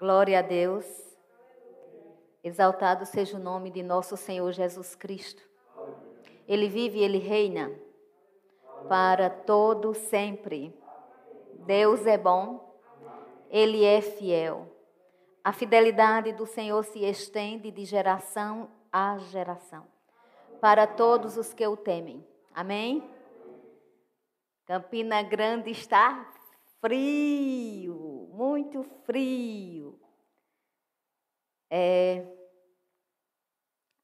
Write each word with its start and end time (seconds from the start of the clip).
Glória 0.00 0.38
a 0.38 0.42
Deus. 0.42 0.86
Exaltado 2.42 3.04
seja 3.04 3.36
o 3.36 3.38
nome 3.38 3.70
de 3.70 3.82
nosso 3.82 4.16
Senhor 4.16 4.50
Jesus 4.50 4.94
Cristo. 4.94 5.42
Ele 6.48 6.70
vive 6.70 7.00
e 7.00 7.02
ele 7.02 7.18
reina 7.18 7.70
para 8.88 9.28
todo 9.28 9.92
sempre. 9.92 10.74
Deus 11.66 12.06
é 12.06 12.16
bom, 12.16 12.80
ele 13.50 13.84
é 13.84 14.00
fiel. 14.00 14.74
A 15.44 15.52
fidelidade 15.52 16.32
do 16.32 16.46
Senhor 16.46 16.82
se 16.82 17.04
estende 17.04 17.70
de 17.70 17.84
geração 17.84 18.70
a 18.90 19.18
geração 19.18 19.86
para 20.62 20.86
todos 20.86 21.36
os 21.36 21.52
que 21.52 21.66
o 21.66 21.76
temem. 21.76 22.26
Amém? 22.54 23.06
Campina 24.64 25.22
Grande 25.22 25.70
está 25.70 26.26
frio, 26.80 28.09
muito 28.40 28.82
frio. 29.04 30.00
É, 31.68 32.24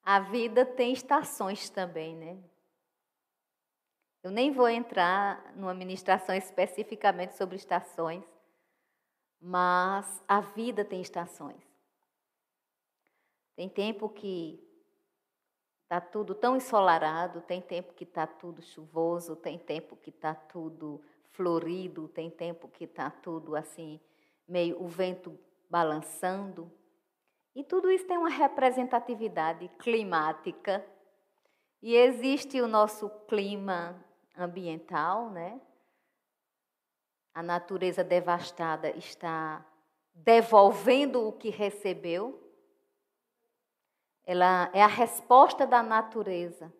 a 0.02 0.20
vida 0.20 0.66
tem 0.66 0.92
estações 0.92 1.70
também, 1.70 2.14
né? 2.14 2.38
Eu 4.22 4.30
nem 4.30 4.52
vou 4.52 4.68
entrar 4.68 5.56
numa 5.56 5.72
ministração 5.72 6.34
especificamente 6.34 7.34
sobre 7.34 7.56
estações, 7.56 8.22
mas 9.40 10.22
a 10.28 10.40
vida 10.40 10.84
tem 10.84 11.00
estações. 11.00 11.64
Tem 13.54 13.70
tempo 13.70 14.06
que 14.10 14.62
está 15.84 15.98
tudo 15.98 16.34
tão 16.34 16.56
ensolarado, 16.56 17.40
tem 17.40 17.62
tempo 17.62 17.94
que 17.94 18.04
está 18.04 18.26
tudo 18.26 18.60
chuvoso, 18.60 19.34
tem 19.34 19.58
tempo 19.58 19.96
que 19.96 20.10
está 20.10 20.34
tudo 20.34 21.02
florido, 21.30 22.06
tem 22.08 22.28
tempo 22.28 22.68
que 22.68 22.84
está 22.84 23.10
tudo 23.10 23.56
assim, 23.56 23.98
meio 24.48 24.82
o 24.82 24.86
vento 24.86 25.38
balançando. 25.68 26.70
E 27.54 27.64
tudo 27.64 27.90
isso 27.90 28.06
tem 28.06 28.18
uma 28.18 28.28
representatividade 28.28 29.68
climática. 29.78 30.86
E 31.82 31.94
existe 31.94 32.60
o 32.60 32.68
nosso 32.68 33.08
clima 33.26 34.04
ambiental, 34.36 35.30
né? 35.30 35.60
A 37.32 37.42
natureza 37.42 38.02
devastada 38.02 38.90
está 38.96 39.64
devolvendo 40.14 41.26
o 41.26 41.32
que 41.32 41.50
recebeu. 41.50 42.42
Ela 44.24 44.70
é 44.72 44.82
a 44.82 44.86
resposta 44.86 45.66
da 45.66 45.82
natureza 45.82 46.72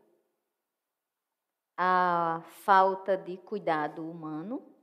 à 1.76 2.42
falta 2.64 3.16
de 3.16 3.36
cuidado 3.36 4.08
humano. 4.08 4.74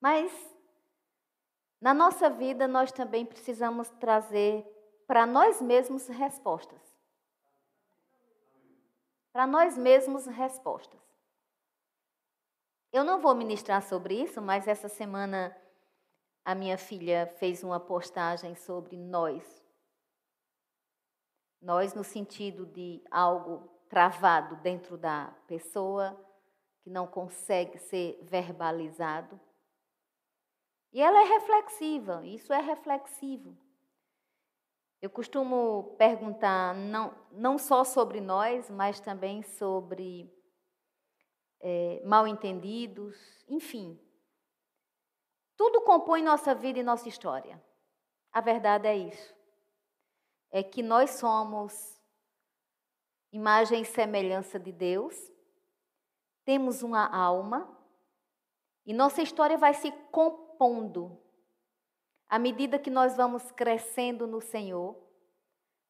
Mas 0.00 0.51
na 1.82 1.92
nossa 1.92 2.30
vida 2.30 2.66
nós 2.66 2.90
também 2.90 3.26
precisamos 3.26 3.90
trazer 4.00 4.64
para 5.06 5.26
nós 5.26 5.60
mesmos 5.60 6.08
respostas. 6.08 6.80
Para 9.30 9.46
nós 9.46 9.76
mesmos 9.76 10.24
respostas. 10.24 11.00
Eu 12.90 13.04
não 13.04 13.20
vou 13.20 13.34
ministrar 13.34 13.82
sobre 13.82 14.22
isso, 14.22 14.40
mas 14.40 14.66
essa 14.66 14.88
semana 14.88 15.54
a 16.42 16.54
minha 16.54 16.78
filha 16.78 17.26
fez 17.38 17.62
uma 17.62 17.78
postagem 17.78 18.54
sobre 18.54 18.96
nós 18.96 19.62
nós, 21.62 21.94
no 21.94 22.02
sentido 22.02 22.66
de 22.66 23.00
algo 23.08 23.70
travado 23.88 24.56
dentro 24.56 24.98
da 24.98 25.32
pessoa, 25.46 26.18
que 26.82 26.90
não 26.90 27.06
consegue 27.06 27.78
ser 27.78 28.18
verbalizado. 28.22 29.38
E 30.92 31.00
ela 31.00 31.22
é 31.22 31.24
reflexiva, 31.24 32.24
isso 32.26 32.52
é 32.52 32.60
reflexivo. 32.60 33.56
Eu 35.00 35.10
costumo 35.10 35.94
perguntar 35.98 36.74
não, 36.74 37.14
não 37.32 37.58
só 37.58 37.82
sobre 37.82 38.20
nós, 38.20 38.70
mas 38.70 39.00
também 39.00 39.42
sobre 39.42 40.32
é, 41.60 42.02
mal 42.04 42.26
entendidos, 42.26 43.16
enfim. 43.48 43.98
Tudo 45.56 45.80
compõe 45.80 46.22
nossa 46.22 46.54
vida 46.54 46.78
e 46.78 46.82
nossa 46.82 47.08
história. 47.08 47.60
A 48.30 48.40
verdade 48.40 48.86
é 48.86 48.96
isso 48.96 49.34
é 50.52 50.62
que 50.62 50.82
nós 50.82 51.12
somos 51.12 51.98
imagem 53.32 53.80
e 53.80 53.86
semelhança 53.86 54.60
de 54.60 54.70
Deus, 54.70 55.16
temos 56.44 56.82
uma 56.82 57.06
alma 57.06 57.66
e 58.84 58.92
nossa 58.92 59.22
história 59.22 59.56
vai 59.56 59.72
se 59.72 59.90
compondo 60.10 60.41
à 62.28 62.38
medida 62.38 62.78
que 62.78 62.90
nós 62.90 63.16
vamos 63.16 63.50
crescendo 63.52 64.26
no 64.26 64.40
Senhor, 64.40 64.96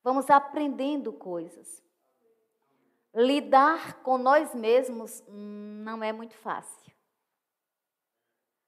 vamos 0.03 0.28
aprendendo 0.28 1.12
coisas. 1.12 1.83
Lidar 3.15 4.03
com 4.03 4.19
nós 4.19 4.55
mesmos 4.55 5.22
não 5.28 6.03
é 6.03 6.12
muito 6.12 6.34
fácil. 6.34 6.93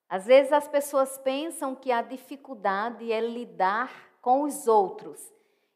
Às 0.08 0.26
vezes 0.26 0.52
as 0.52 0.68
pessoas 0.68 1.18
pensam 1.18 1.74
que 1.74 1.90
a 1.90 2.00
dificuldade 2.00 3.10
é 3.10 3.20
lidar 3.20 3.90
com 4.20 4.42
os 4.42 4.68
outros. 4.68 5.32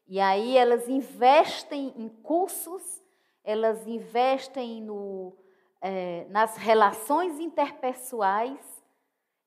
E 0.07 0.19
aí 0.19 0.57
elas 0.57 0.87
investem 0.87 1.93
em 1.97 2.07
cursos, 2.07 3.03
elas 3.43 3.85
investem 3.85 4.81
no, 4.81 5.35
é, 5.81 6.25
nas 6.29 6.55
relações 6.55 7.39
interpessoais, 7.39 8.78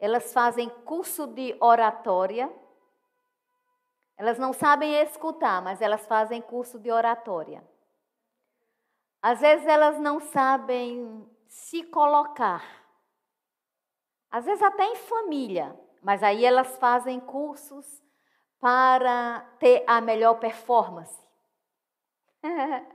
elas 0.03 0.33
fazem 0.33 0.69
curso 0.69 1.29
de 1.29 1.57
oratória. 1.61 2.53
Elas 4.19 4.37
não 4.37 4.53
sabem 4.53 4.95
escutar, 5.01 5.63
mas 5.63 5.81
elas 5.81 6.05
fazem 6.07 6.43
curso 6.43 6.77
de 6.81 6.91
oratória. 6.91 7.63
Às 9.23 9.41
vezes 9.41 9.65
elas 9.65 10.01
não 10.01 10.19
sabem 10.19 11.25
se 11.47 11.85
colocar. 11.85 12.65
Às 14.29 14.45
vezes 14.45 14.61
até 14.61 14.85
em 14.87 14.97
família, 14.97 15.79
mas 16.03 16.21
aí 16.25 16.45
elas 16.45 16.77
fazem 16.79 17.21
cursos 17.21 18.03
para 18.59 19.41
ter 19.61 19.85
a 19.87 20.01
melhor 20.01 20.35
performance. 20.41 21.23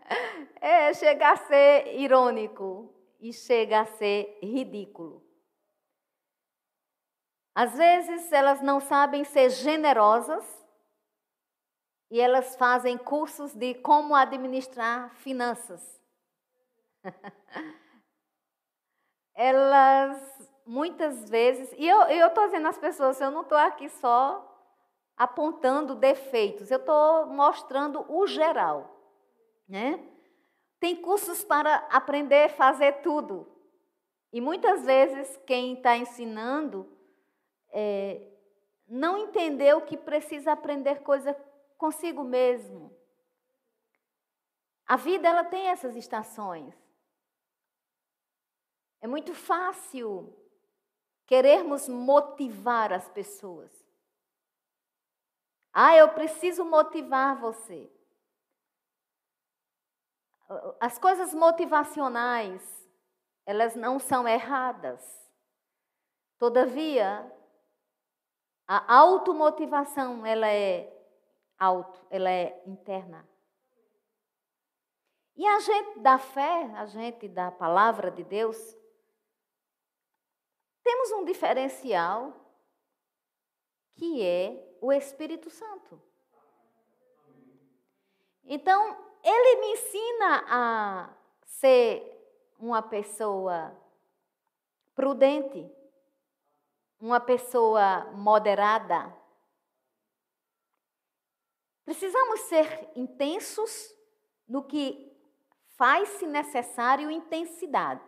É, 0.60 0.92
chega 0.94 1.32
a 1.32 1.36
ser 1.36 2.00
irônico 2.00 2.92
e 3.20 3.32
chega 3.32 3.82
a 3.82 3.86
ser 3.86 4.40
ridículo. 4.42 5.27
Às 7.58 7.74
vezes 7.74 8.32
elas 8.32 8.62
não 8.62 8.80
sabem 8.80 9.24
ser 9.24 9.50
generosas 9.50 10.46
e 12.12 12.22
elas 12.22 12.56
fazem 12.56 13.00
cursos 13.00 13.52
de 13.56 13.74
como 13.74 14.14
administrar 14.14 15.10
finanças. 15.16 16.00
elas 19.34 20.22
muitas 20.68 21.28
vezes, 21.32 21.74
e 21.80 21.88
eu 21.88 22.28
estou 22.28 22.46
dizendo 22.46 22.68
às 22.68 22.78
pessoas, 22.78 23.20
eu 23.20 23.32
não 23.32 23.42
estou 23.42 23.58
aqui 23.58 23.90
só 23.90 24.46
apontando 25.18 25.96
defeitos, 25.96 26.70
eu 26.70 26.78
estou 26.78 27.26
mostrando 27.26 28.06
o 28.08 28.28
geral. 28.28 28.88
Né? 29.68 30.00
Tem 30.80 30.96
cursos 30.96 31.44
para 31.44 31.88
aprender 31.90 32.44
a 32.44 32.50
fazer 32.50 33.02
tudo. 33.02 33.52
E 34.32 34.40
muitas 34.40 34.86
vezes 34.86 35.40
quem 35.48 35.74
está 35.74 35.98
ensinando 35.98 36.96
é, 37.72 38.22
não 38.88 39.18
entendeu 39.18 39.82
que 39.82 39.98
precisa 39.98 40.52
aprender 40.54 41.02
coisa 41.02 41.34
consigo 41.78 42.24
mesmo. 42.24 42.96
A 44.86 44.96
vida 44.96 45.28
ela 45.28 45.44
tem 45.44 45.68
essas 45.68 45.96
estações. 45.96 46.74
É 49.02 49.08
muito 49.08 49.34
fácil 49.34 50.34
querermos 51.26 51.88
motivar 51.90 52.94
as 52.94 53.08
pessoas. 53.10 53.72
Ah, 55.74 55.96
eu 55.96 56.10
preciso 56.14 56.64
motivar 56.66 57.38
você. 57.38 57.92
As 60.80 60.98
coisas 60.98 61.34
motivacionais, 61.34 62.64
elas 63.46 63.76
não 63.76 64.00
são 64.00 64.28
erradas. 64.28 65.04
Todavia, 66.40 67.30
a 68.68 68.96
automotivação, 68.96 70.26
ela 70.26 70.48
é 70.48 70.94
auto, 71.58 72.06
ela 72.10 72.30
é 72.30 72.62
interna. 72.66 73.28
E 75.36 75.46
a 75.46 75.60
gente 75.60 76.00
da 76.00 76.18
fé, 76.18 76.64
a 76.76 76.86
gente 76.86 77.28
da 77.28 77.52
palavra 77.52 78.12
de 78.12 78.24
Deus, 78.24 78.58
temos 80.84 81.12
um 81.12 81.24
diferencial 81.24 82.34
que 83.96 84.24
é 84.24 84.78
o 84.82 84.92
Espírito 84.92 85.50
Santo. 85.50 86.02
Então, 88.44 88.98
ele 89.24 89.60
me 89.60 89.74
ensina 89.74 90.46
a 90.48 91.10
ser 91.46 92.18
uma 92.58 92.82
pessoa 92.82 93.76
prudente, 94.96 95.70
uma 97.00 97.20
pessoa 97.20 98.12
moderada, 98.14 99.16
Precisamos 101.88 102.42
ser 102.42 102.92
intensos 102.98 103.96
no 104.46 104.62
que 104.62 105.10
faz-se 105.78 106.28
necessário 106.28 107.10
intensidade. 107.10 108.04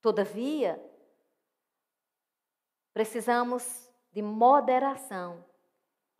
Todavia, 0.00 0.82
precisamos 2.94 3.86
de 4.10 4.22
moderação 4.22 5.44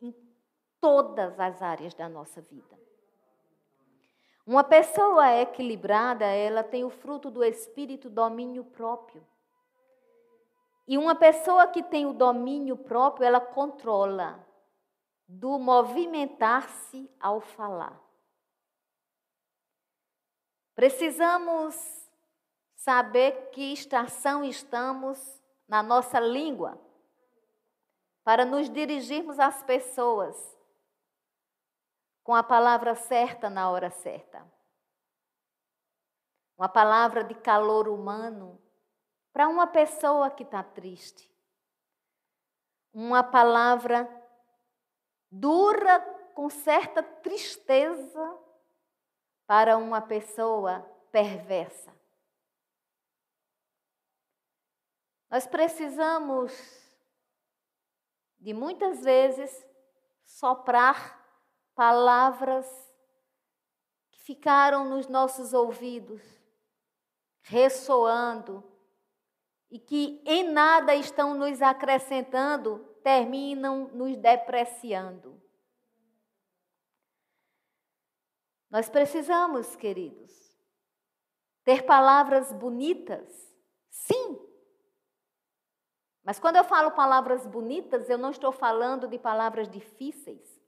em 0.03 0.15
todas 0.79 1.41
as 1.41 1.63
áreas 1.63 1.95
da 1.95 2.11
nossa 2.11 2.43
vida. 2.43 2.79
Uma 4.47 4.63
pessoa 4.63 5.33
equilibrada, 5.33 6.27
ela 6.27 6.63
tem 6.63 6.85
o 6.85 6.91
fruto 6.91 7.31
do 7.31 7.43
espírito 7.43 8.11
domínio 8.11 8.67
próprio. 8.67 9.27
E 10.91 10.99
uma 10.99 11.15
pessoa 11.15 11.69
que 11.69 11.85
tem 11.85 12.05
o 12.05 12.13
domínio 12.13 12.77
próprio, 12.77 13.25
ela 13.25 13.41
controla 13.41 14.45
do 15.29 15.57
movimentar-se 15.57 17.09
ao 17.21 17.41
falar. 17.41 17.97
Precisamos 20.75 21.77
saber 22.75 23.51
que 23.51 23.73
estação 23.73 24.45
estamos 24.45 25.41
na 25.69 25.81
nossa 25.81 26.19
língua 26.19 26.77
para 28.25 28.45
nos 28.45 28.69
dirigirmos 28.69 29.39
às 29.39 29.63
pessoas 29.63 30.37
com 32.25 32.35
a 32.35 32.43
palavra 32.43 32.97
certa 32.97 33.49
na 33.49 33.71
hora 33.71 33.93
certa. 33.93 34.45
Uma 36.59 36.69
palavra 36.69 37.23
de 37.23 37.37
calor 37.37 37.87
humano 37.87 38.61
para 39.33 39.49
uma 39.49 39.67
pessoa 39.67 40.31
que 40.31 40.43
está 40.43 40.63
triste. 40.63 41.31
Uma 42.93 43.23
palavra 43.23 44.09
dura 45.31 46.01
com 46.35 46.51
certa 46.51 47.03
tristeza 47.03 48.39
para 49.47 49.77
uma 49.77 50.01
pessoa 50.01 50.81
perversa. 51.13 51.93
Nós 55.31 55.47
precisamos 55.47 56.53
de 58.39 58.53
muitas 58.53 59.05
vezes 59.05 59.67
soprar 60.25 61.21
palavras 61.75 62.67
que 64.11 64.21
ficaram 64.21 64.89
nos 64.89 65.07
nossos 65.07 65.53
ouvidos, 65.53 66.23
ressoando, 67.43 68.65
e 69.71 69.79
que 69.79 70.21
em 70.27 70.51
nada 70.51 70.95
estão 70.95 71.35
nos 71.35 71.63
acrescentando, 71.63 72.79
terminam 73.03 73.89
nos 73.89 74.17
depreciando. 74.17 75.41
Nós 78.69 78.89
precisamos, 78.89 79.77
queridos, 79.77 80.33
ter 81.65 81.85
palavras 81.85 82.53
bonitas, 82.53 83.55
sim. 83.91 84.39
Mas 86.25 86.39
quando 86.39 86.57
eu 86.57 86.65
falo 86.65 86.93
palavras 86.93 87.47
bonitas, 87.47 88.09
eu 88.09 88.19
não 88.19 88.31
estou 88.31 88.53
falando 88.53 89.09
de 89.09 89.19
palavras 89.19 89.69
difíceis. 89.69 90.61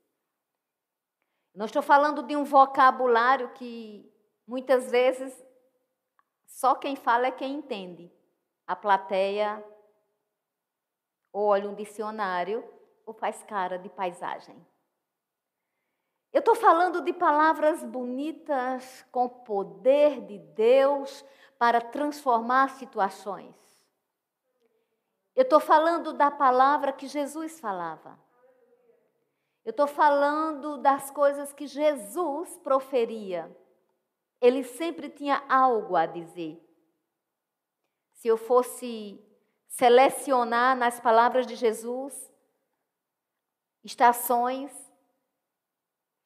Não 1.53 1.65
estou 1.65 1.81
falando 1.81 2.23
de 2.23 2.35
um 2.35 2.43
vocabulário 2.43 3.53
que 3.53 4.11
muitas 4.47 4.89
vezes 4.89 5.33
só 6.45 6.75
quem 6.75 6.95
fala 6.95 7.27
é 7.27 7.31
quem 7.31 7.55
entende. 7.55 8.12
A 8.65 8.75
plateia 8.75 9.63
olha 11.33 11.69
um 11.69 11.75
dicionário 11.75 12.63
ou 13.05 13.13
faz 13.13 13.43
cara 13.43 13.77
de 13.77 13.89
paisagem. 13.89 14.55
Eu 16.31 16.39
estou 16.39 16.55
falando 16.55 17.01
de 17.01 17.13
palavras 17.13 17.83
bonitas 17.83 19.05
com 19.11 19.27
poder 19.27 20.21
de 20.21 20.39
Deus 20.39 21.23
para 21.59 21.81
transformar 21.81 22.69
situações. 22.71 23.55
Eu 25.35 25.43
estou 25.43 25.59
falando 25.59 26.13
da 26.13 26.31
palavra 26.31 26.93
que 26.93 27.07
Jesus 27.07 27.59
falava. 27.59 28.19
Eu 29.65 29.71
estou 29.71 29.87
falando 29.87 30.77
das 30.77 31.09
coisas 31.11 31.53
que 31.53 31.67
Jesus 31.67 32.57
proferia. 32.57 33.55
Ele 34.39 34.63
sempre 34.63 35.09
tinha 35.09 35.43
algo 35.47 35.95
a 35.95 36.05
dizer. 36.05 36.62
Se 38.23 38.29
eu 38.29 38.37
fosse 38.37 39.21
selecionar 39.67 40.77
nas 40.77 40.97
palavras 40.97 41.45
de 41.45 41.55
Jesus 41.57 42.31
estações, 43.83 44.71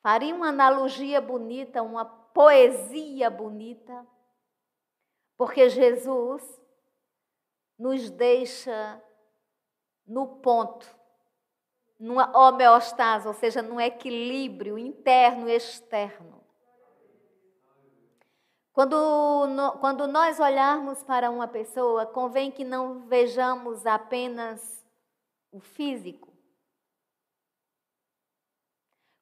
faria 0.03 0.35
uma 0.35 0.49
analogia 0.49 1.19
bonita, 1.19 1.81
uma 1.81 2.05
poesia 2.05 3.31
bonita, 3.31 4.05
porque 5.35 5.71
Jesus 5.71 6.43
nos 7.79 8.11
deixa 8.11 9.03
no 10.05 10.37
ponto 10.37 10.85
numa 11.99 12.31
homeostase, 12.37 13.27
ou 13.27 13.33
seja, 13.33 13.63
num 13.63 13.81
equilíbrio 13.81 14.77
interno 14.77 15.49
e 15.49 15.55
externo. 15.55 16.46
Quando, 18.77 19.47
no, 19.47 19.71
quando 19.79 20.07
nós 20.07 20.39
olharmos 20.39 21.01
para 21.01 21.31
uma 21.31 21.47
pessoa, 21.47 22.05
convém 22.05 22.51
que 22.51 22.63
não 22.63 23.07
vejamos 23.07 23.87
apenas 23.87 24.85
o 25.51 25.59
físico. 25.59 26.31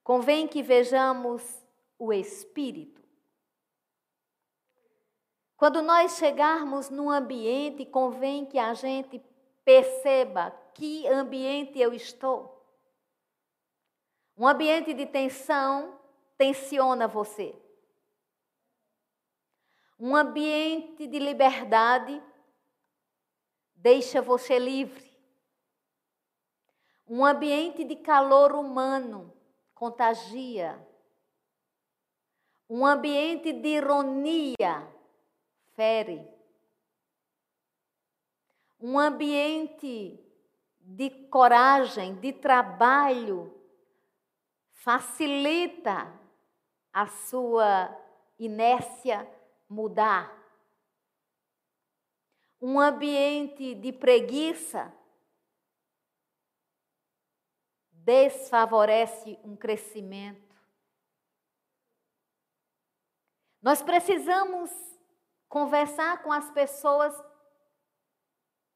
Convém 0.03 0.45
que 0.45 0.61
vejamos 0.61 1.41
o 1.97 2.11
espírito. 2.11 3.01
Quando 5.55 5.81
nós 5.81 6.17
chegarmos 6.17 6.89
num 6.89 7.09
ambiente, 7.09 7.85
convém 7.85 8.45
que 8.45 8.59
a 8.59 8.73
gente 8.73 9.23
perceba 9.63 10.51
que 10.73 11.07
ambiente 11.07 11.79
eu 11.79 11.93
estou. 11.93 12.61
Um 14.35 14.45
ambiente 14.45 14.93
de 14.93 15.05
tensão 15.05 15.97
tensiona 16.37 17.07
você. 17.07 17.55
Um 19.97 20.15
ambiente 20.15 21.07
de 21.07 21.19
liberdade 21.19 22.21
deixa 23.75 24.21
você 24.21 24.59
livre. 24.59 25.15
Um 27.07 27.23
ambiente 27.23 27.83
de 27.83 27.95
calor 27.95 28.53
humano 28.53 29.33
contagia. 29.73 30.85
Um 32.69 32.85
ambiente 32.85 33.53
de 33.53 33.67
ironia 33.69 34.85
fere. 35.75 36.27
Um 38.81 38.99
ambiente 38.99 40.19
de 40.79 41.09
coragem, 41.27 42.15
de 42.15 42.33
trabalho 42.33 43.53
facilita 44.71 46.11
a 46.91 47.07
sua 47.07 47.95
inércia 48.37 49.27
mudar. 49.69 50.33
Um 52.61 52.79
ambiente 52.79 53.75
de 53.75 53.91
preguiça 53.91 54.93
desfavorece 57.91 59.39
um 59.43 59.55
crescimento. 59.55 60.55
Nós 63.61 63.81
precisamos 63.81 64.69
conversar 65.49 66.21
com 66.21 66.31
as 66.31 66.49
pessoas 66.51 67.13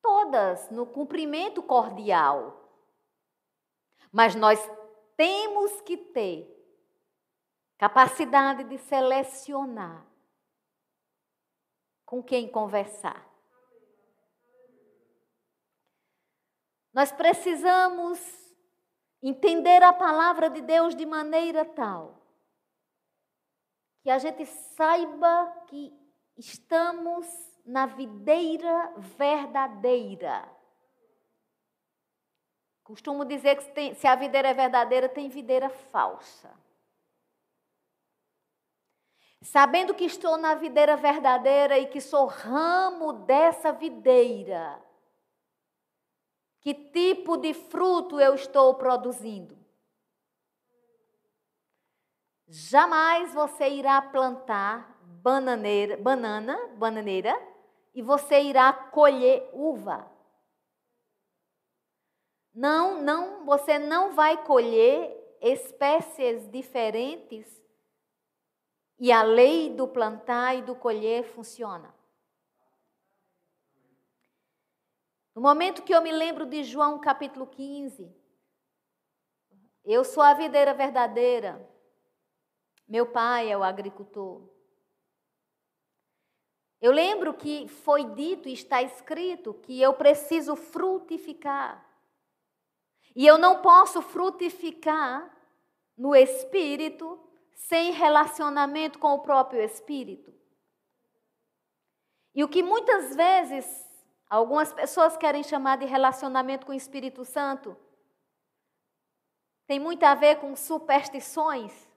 todas 0.01 0.69
no 0.71 0.85
cumprimento 0.85 1.61
cordial. 1.61 2.55
Mas 4.11 4.33
nós 4.33 4.59
temos 5.15 5.81
que 5.81 5.95
ter 5.95 6.47
capacidade 7.77 8.63
de 8.63 8.77
selecionar 8.79 10.08
com 12.09 12.23
quem 12.23 12.47
conversar. 12.47 13.23
Nós 16.91 17.11
precisamos 17.11 18.19
entender 19.21 19.83
a 19.83 19.93
palavra 19.93 20.49
de 20.49 20.59
Deus 20.59 20.95
de 20.95 21.05
maneira 21.05 21.63
tal 21.63 22.19
que 24.01 24.09
a 24.09 24.17
gente 24.17 24.43
saiba 24.47 25.65
que 25.67 25.93
estamos 26.35 27.27
na 27.63 27.85
videira 27.85 28.91
verdadeira. 28.97 30.51
Costumo 32.83 33.23
dizer 33.23 33.55
que 33.57 33.93
se, 33.93 34.07
a 34.07 34.15
videira 34.15 34.47
é 34.47 34.53
verdadeira, 34.55 35.07
tem 35.07 35.29
videira 35.29 35.69
falsa. 35.69 36.49
Sabendo 39.41 39.93
que 39.93 40.03
estou 40.03 40.37
na 40.37 40.53
videira 40.55 40.97
verdadeira 40.97 41.79
e 41.79 41.87
que 41.87 42.01
sou 42.01 42.25
ramo 42.25 43.13
dessa 43.13 43.71
videira, 43.71 44.83
que 46.59 46.73
tipo 46.73 47.37
de 47.37 47.53
fruto 47.53 48.19
eu 48.19 48.35
estou 48.35 48.75
produzindo? 48.75 49.57
Jamais 52.47 53.33
você 53.33 53.69
irá 53.69 54.01
plantar 54.01 54.99
bananeira, 55.03 55.95
banana, 55.95 56.57
bananeira, 56.75 57.39
e 57.93 58.01
você 58.01 58.41
irá 58.41 58.73
colher 58.73 59.49
uva. 59.53 60.09
Não, 62.53 63.01
não, 63.01 63.45
você 63.45 63.79
não 63.79 64.13
vai 64.13 64.43
colher 64.43 65.37
espécies 65.41 66.49
diferentes 66.51 67.47
e 68.99 69.11
a 69.11 69.23
lei 69.23 69.69
do 69.69 69.87
plantar 69.87 70.55
e 70.55 70.61
do 70.61 70.75
colher 70.75 71.23
funciona. 71.23 71.93
No 75.33 75.41
momento 75.41 75.83
que 75.83 75.93
eu 75.93 76.01
me 76.01 76.11
lembro 76.11 76.45
de 76.45 76.63
João 76.63 76.99
capítulo 76.99 77.47
15, 77.47 78.13
eu 79.85 80.03
sou 80.03 80.21
a 80.21 80.33
videira 80.33 80.73
verdadeira, 80.73 81.65
meu 82.85 83.05
pai 83.05 83.49
é 83.49 83.57
o 83.57 83.63
agricultor. 83.63 84.41
Eu 86.81 86.91
lembro 86.91 87.33
que 87.33 87.67
foi 87.67 88.03
dito 88.03 88.49
e 88.49 88.53
está 88.53 88.81
escrito 88.81 89.53
que 89.53 89.81
eu 89.81 89.93
preciso 89.93 90.55
frutificar. 90.55 91.85
E 93.15 93.25
eu 93.25 93.37
não 93.37 93.61
posso 93.61 94.01
frutificar 94.01 95.35
no 95.97 96.15
espírito 96.15 97.19
sem 97.59 97.91
relacionamento 97.91 98.97
com 98.97 99.13
o 99.13 99.19
próprio 99.19 99.61
espírito. 99.61 100.33
E 102.33 102.43
o 102.43 102.47
que 102.47 102.63
muitas 102.63 103.15
vezes 103.15 103.65
algumas 104.29 104.71
pessoas 104.71 105.17
querem 105.17 105.43
chamar 105.43 105.77
de 105.77 105.85
relacionamento 105.85 106.65
com 106.65 106.71
o 106.71 106.75
Espírito 106.75 107.25
Santo 107.25 107.75
tem 109.67 109.79
muito 109.79 110.03
a 110.03 110.15
ver 110.15 110.37
com 110.37 110.55
superstições. 110.55 111.87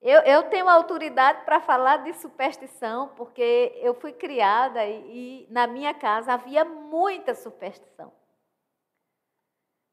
Eu, 0.00 0.22
eu 0.22 0.44
tenho 0.44 0.68
autoridade 0.68 1.44
para 1.44 1.60
falar 1.60 1.98
de 1.98 2.14
superstição, 2.14 3.08
porque 3.16 3.78
eu 3.82 3.94
fui 3.94 4.12
criada 4.12 4.84
e, 4.84 5.44
e 5.44 5.52
na 5.52 5.66
minha 5.66 5.92
casa 5.92 6.32
havia 6.32 6.64
muita 6.64 7.34
superstição. 7.34 8.19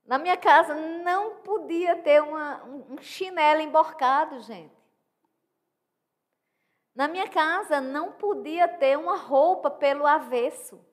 Na 0.08 0.18
minha 0.18 0.38
casa 0.38 0.74
não 0.74 1.36
podia 1.42 1.96
ter 2.02 2.24
uma, 2.24 2.64
um 2.64 2.98
chinelo 3.00 3.62
emborcado, 3.62 4.40
gente. 4.40 4.76
Na 6.96 7.08
minha 7.08 7.30
casa 7.30 7.80
não 7.80 8.14
podia 8.14 8.68
ter 8.68 8.98
uma 8.98 9.18
roupa 9.18 9.70
pelo 9.70 10.08
avesso. 10.08 10.84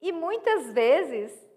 E 0.00 0.12
muitas 0.12 0.70
vezes 0.70 1.48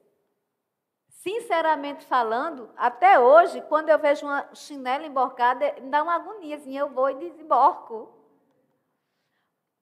Sinceramente 1.21 2.03
falando, 2.07 2.73
até 2.75 3.19
hoje, 3.19 3.61
quando 3.69 3.89
eu 3.89 3.99
vejo 3.99 4.25
uma 4.25 4.55
chinela 4.55 5.05
emborcada, 5.05 5.71
me 5.79 5.91
dá 5.91 6.01
uma 6.01 6.15
agoniazinha, 6.15 6.79
eu 6.79 6.89
vou 6.89 7.11
e 7.11 7.29
desemborco. 7.29 8.11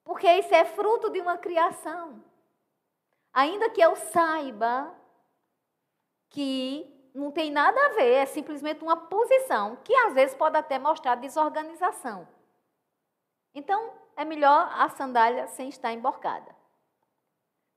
Porque 0.03 0.29
isso 0.33 0.53
é 0.53 0.65
fruto 0.65 1.09
de 1.09 1.21
uma 1.21 1.37
criação. 1.37 2.21
Ainda 3.33 3.69
que 3.69 3.81
eu 3.81 3.95
saiba 3.95 4.95
que 6.29 7.11
não 7.13 7.31
tem 7.31 7.51
nada 7.51 7.79
a 7.85 7.89
ver, 7.89 8.13
é 8.13 8.25
simplesmente 8.25 8.83
uma 8.83 8.95
posição, 8.95 9.75
que 9.77 9.93
às 9.95 10.13
vezes 10.13 10.35
pode 10.35 10.57
até 10.57 10.77
mostrar 10.77 11.15
desorganização. 11.15 12.27
Então, 13.53 13.93
é 14.15 14.23
melhor 14.23 14.69
a 14.73 14.89
sandália 14.89 15.47
sem 15.47 15.69
estar 15.69 15.91
emborcada. 15.91 16.55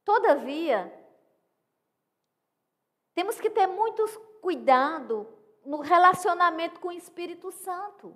Todavia, 0.05 0.93
temos 3.15 3.41
que 3.41 3.51
ter 3.51 3.67
muito 3.67 4.05
cuidado 4.41 5.27
no 5.65 5.79
relacionamento 5.79 6.81
com 6.81 6.89
o 6.89 6.93
Espírito 6.93 7.51
Santo. 7.51 8.15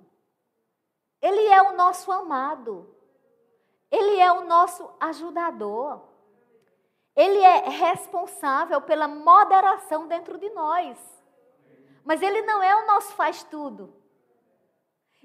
Ele 1.21 1.47
é 1.47 1.61
o 1.61 1.75
nosso 1.75 2.11
amado. 2.11 2.93
Ele 3.89 4.19
é 4.19 4.31
o 4.31 4.45
nosso 4.45 4.89
ajudador. 4.99 6.01
Ele 7.17 7.39
é 7.39 7.67
responsável 7.67 8.79
pela 8.79 9.07
moderação 9.07 10.07
dentro 10.07 10.37
de 10.37 10.51
nós. 10.51 10.99
Mas 12.05 12.21
ele 12.21 12.43
não 12.43 12.61
é 12.61 12.75
o 12.75 12.85
nosso 12.85 13.11
faz 13.15 13.43
tudo. 13.43 13.91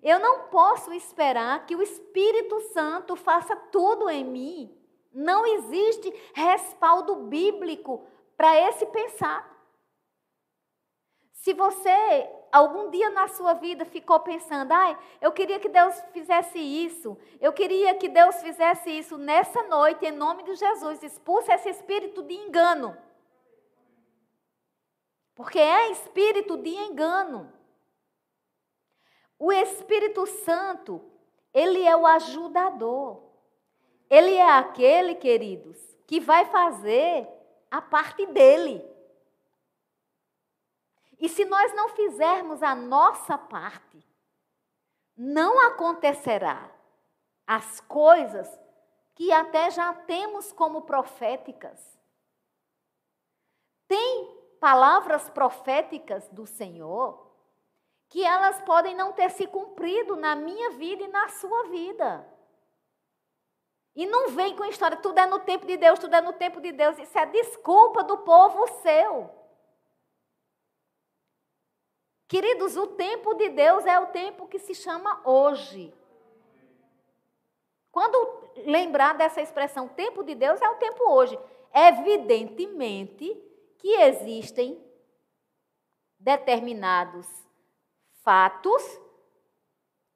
Eu 0.02 0.18
não 0.18 0.48
posso 0.48 0.90
esperar 0.94 1.66
que 1.66 1.76
o 1.76 1.82
Espírito 1.82 2.58
Santo 2.72 3.14
faça 3.14 3.54
tudo 3.54 4.08
em 4.08 4.24
mim. 4.24 4.74
Não 5.12 5.44
existe 5.46 6.10
respaldo 6.34 7.14
bíblico 7.26 8.06
para 8.38 8.58
esse 8.58 8.86
pensar. 8.86 9.46
Se 11.34 11.52
você 11.52 12.30
algum 12.52 12.90
dia 12.90 13.08
na 13.10 13.26
sua 13.28 13.54
vida 13.54 13.86
ficou 13.86 14.20
pensando, 14.20 14.70
ai, 14.70 14.96
eu 15.20 15.32
queria 15.32 15.58
que 15.58 15.70
Deus 15.70 15.98
fizesse 16.12 16.58
isso, 16.58 17.18
eu 17.40 17.52
queria 17.52 17.94
que 17.94 18.08
Deus 18.08 18.36
fizesse 18.36 18.90
isso 18.90 19.16
nessa 19.16 19.62
noite, 19.62 20.04
em 20.04 20.12
nome 20.12 20.42
de 20.42 20.54
Jesus, 20.54 21.02
expulsa 21.02 21.54
esse 21.54 21.70
espírito 21.70 22.22
de 22.22 22.34
engano. 22.34 22.96
Porque 25.34 25.58
é 25.58 25.90
espírito 25.90 26.58
de 26.58 26.70
engano. 26.70 27.50
O 29.38 29.50
Espírito 29.50 30.24
Santo, 30.26 31.02
ele 31.52 31.82
é 31.82 31.96
o 31.96 32.06
ajudador. 32.06 33.22
Ele 34.08 34.34
é 34.34 34.48
aquele, 34.48 35.14
queridos, 35.14 35.78
que 36.06 36.20
vai 36.20 36.44
fazer 36.44 37.26
a 37.70 37.80
parte 37.80 38.26
dele. 38.26 38.84
E 41.22 41.28
se 41.28 41.44
nós 41.44 41.72
não 41.72 41.88
fizermos 41.90 42.64
a 42.64 42.74
nossa 42.74 43.38
parte, 43.38 44.04
não 45.16 45.68
acontecerá 45.68 46.68
as 47.46 47.78
coisas 47.82 48.50
que 49.14 49.30
até 49.30 49.70
já 49.70 49.94
temos 49.94 50.50
como 50.50 50.82
proféticas. 50.82 51.96
Tem 53.86 54.36
palavras 54.58 55.30
proféticas 55.30 56.28
do 56.30 56.44
Senhor 56.44 57.30
que 58.08 58.24
elas 58.24 58.60
podem 58.62 58.96
não 58.96 59.12
ter 59.12 59.30
se 59.30 59.46
cumprido 59.46 60.16
na 60.16 60.34
minha 60.34 60.70
vida 60.72 61.04
e 61.04 61.08
na 61.08 61.28
sua 61.28 61.68
vida. 61.68 62.26
E 63.94 64.06
não 64.06 64.30
vem 64.30 64.56
com 64.56 64.64
história, 64.64 64.96
tudo 64.96 65.20
é 65.20 65.26
no 65.26 65.38
tempo 65.38 65.66
de 65.66 65.76
Deus, 65.76 66.00
tudo 66.00 66.16
é 66.16 66.20
no 66.20 66.32
tempo 66.32 66.60
de 66.60 66.72
Deus. 66.72 66.98
Isso 66.98 67.16
é 67.16 67.26
desculpa 67.26 68.02
do 68.02 68.18
povo 68.18 68.66
seu. 68.82 69.41
Queridos, 72.32 72.78
o 72.78 72.86
tempo 72.86 73.34
de 73.34 73.50
Deus 73.50 73.84
é 73.84 74.00
o 74.00 74.06
tempo 74.06 74.48
que 74.48 74.58
se 74.58 74.74
chama 74.74 75.20
hoje. 75.22 75.92
Quando 77.90 78.48
lembrar 78.64 79.12
dessa 79.18 79.42
expressão 79.42 79.86
tempo 79.86 80.24
de 80.24 80.34
Deus, 80.34 80.58
é 80.62 80.66
o 80.70 80.76
tempo 80.76 81.10
hoje. 81.10 81.38
Evidentemente 81.74 83.38
que 83.76 83.86
existem 84.00 84.82
determinados 86.18 87.28
fatos 88.22 88.82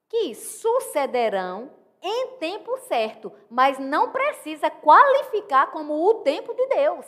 que 0.08 0.34
sucederão 0.34 1.70
em 2.00 2.38
tempo 2.38 2.78
certo, 2.78 3.30
mas 3.50 3.78
não 3.78 4.10
precisa 4.10 4.70
qualificar 4.70 5.70
como 5.70 6.02
o 6.02 6.14
tempo 6.22 6.54
de 6.54 6.66
Deus. 6.68 7.04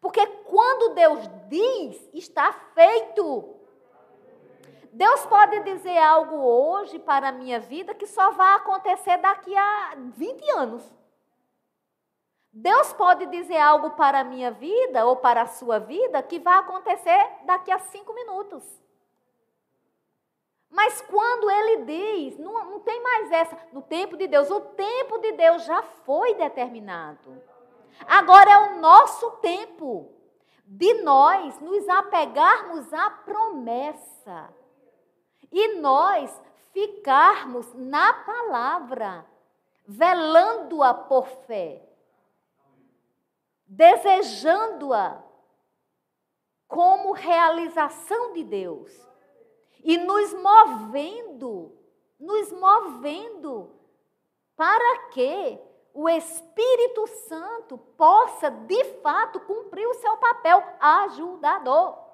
Porque 0.00 0.24
quando 0.24 0.94
Deus 0.94 1.18
diz, 1.48 2.08
está 2.14 2.52
feito. 2.52 3.59
Deus 4.92 5.24
pode 5.26 5.60
dizer 5.60 5.98
algo 5.98 6.36
hoje 6.36 6.98
para 6.98 7.28
a 7.28 7.32
minha 7.32 7.60
vida 7.60 7.94
que 7.94 8.06
só 8.06 8.32
vai 8.32 8.56
acontecer 8.56 9.18
daqui 9.18 9.56
a 9.56 9.94
20 9.96 10.50
anos. 10.52 11.00
Deus 12.52 12.92
pode 12.94 13.26
dizer 13.26 13.58
algo 13.58 13.90
para 13.90 14.20
a 14.20 14.24
minha 14.24 14.50
vida 14.50 15.06
ou 15.06 15.16
para 15.16 15.42
a 15.42 15.46
sua 15.46 15.78
vida 15.78 16.20
que 16.22 16.40
vai 16.40 16.58
acontecer 16.58 17.28
daqui 17.44 17.70
a 17.70 17.78
cinco 17.78 18.12
minutos. 18.12 18.64
Mas 20.68 21.00
quando 21.02 21.48
ele 21.48 21.84
diz, 21.84 22.38
não, 22.38 22.52
não 22.64 22.80
tem 22.80 23.00
mais 23.00 23.30
essa, 23.30 23.56
no 23.72 23.82
tempo 23.82 24.16
de 24.16 24.26
Deus, 24.26 24.50
o 24.50 24.60
tempo 24.60 25.18
de 25.18 25.32
Deus 25.32 25.64
já 25.64 25.82
foi 25.82 26.34
determinado. 26.34 27.40
Agora 28.06 28.50
é 28.50 28.58
o 28.58 28.80
nosso 28.80 29.30
tempo 29.42 30.10
de 30.64 30.94
nós 31.02 31.58
nos 31.60 31.88
apegarmos 31.88 32.92
à 32.92 33.10
promessa 33.10 34.59
e 35.50 35.76
nós 35.80 36.30
ficarmos 36.72 37.72
na 37.74 38.12
palavra, 38.12 39.26
velando-a 39.86 40.94
por 40.94 41.26
fé, 41.46 41.82
desejando-a 43.66 45.22
como 46.68 47.12
realização 47.12 48.32
de 48.32 48.44
Deus 48.44 48.92
e 49.82 49.98
nos 49.98 50.32
movendo, 50.34 51.76
nos 52.18 52.52
movendo 52.52 53.72
para 54.54 55.08
que 55.08 55.58
o 55.92 56.08
Espírito 56.08 57.06
Santo 57.28 57.76
possa 57.76 58.50
de 58.50 58.84
fato 59.00 59.40
cumprir 59.40 59.86
o 59.86 59.94
seu 59.94 60.16
papel 60.18 60.62
ajudador. 60.78 62.09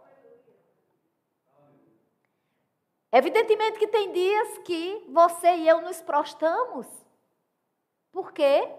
Evidentemente 3.17 3.79
que 3.79 3.87
tem 3.87 4.13
dias 4.13 4.59
que 4.59 5.03
você 5.09 5.49
e 5.57 5.67
eu 5.67 5.81
nos 5.81 6.03
prostamos. 6.03 6.87
Por 8.13 8.31
quê? 8.31 8.71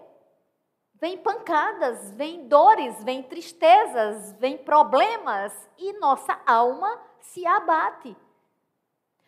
Vem 0.94 1.18
pancadas, 1.18 2.12
vem 2.12 2.46
dores, 2.46 3.02
vem 3.02 3.20
tristezas, 3.20 4.30
vem 4.34 4.56
problemas 4.56 5.52
e 5.76 5.92
nossa 5.94 6.40
alma 6.46 7.02
se 7.18 7.44
abate. 7.44 8.16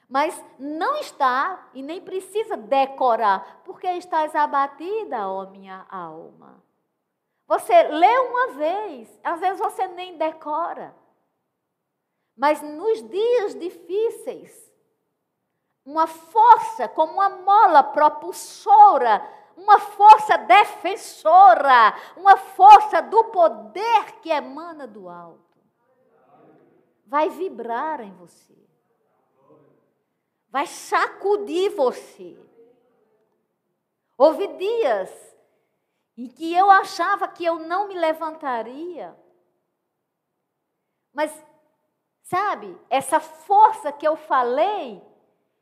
Mas 0.09 0.45
não 0.57 0.95
está 0.99 1.69
e 1.75 1.83
nem 1.83 2.01
precisa 2.01 2.57
decorar, 2.57 3.63
porque 3.65 3.89
estás 3.89 4.33
abatida, 4.37 5.29
ó 5.29 5.45
minha 5.47 5.89
alma. 5.91 6.63
Você 7.49 7.83
lê 7.83 8.19
uma 8.21 8.53
vez, 8.53 9.21
às 9.25 9.41
vezes 9.41 9.59
você 9.59 9.89
nem 9.89 10.17
decora. 10.17 10.95
Mas 12.37 12.63
nos 12.63 13.03
dias 13.11 13.57
difíceis, 13.59 14.70
uma 15.91 16.07
força 16.07 16.89
como 16.89 17.15
uma 17.15 17.29
mola 17.29 17.83
propulsora 17.83 19.23
uma 19.61 19.79
força 19.79 20.39
defensora, 20.39 21.95
uma 22.17 22.37
força 22.37 23.03
do 23.03 23.25
poder 23.25 24.21
que 24.21 24.31
emana 24.31 24.87
do 24.87 25.09
alto. 25.09 25.61
Vai 27.07 27.29
vibrar 27.29 28.01
em 28.01 28.13
você. 28.15 28.57
Vai 30.49 30.67
sacudir 30.67 31.71
você. 31.75 32.39
Houve 34.17 34.47
dias 34.49 35.37
em 36.17 36.29
que 36.29 36.55
eu 36.55 36.71
achava 36.71 37.29
que 37.29 37.45
eu 37.45 37.59
não 37.59 37.89
me 37.89 37.95
levantaria. 37.95 39.17
Mas, 41.13 41.33
sabe, 42.23 42.79
essa 42.89 43.21
força 43.21 43.93
que 43.93 44.07
eu 44.07 44.17
falei 44.17 45.10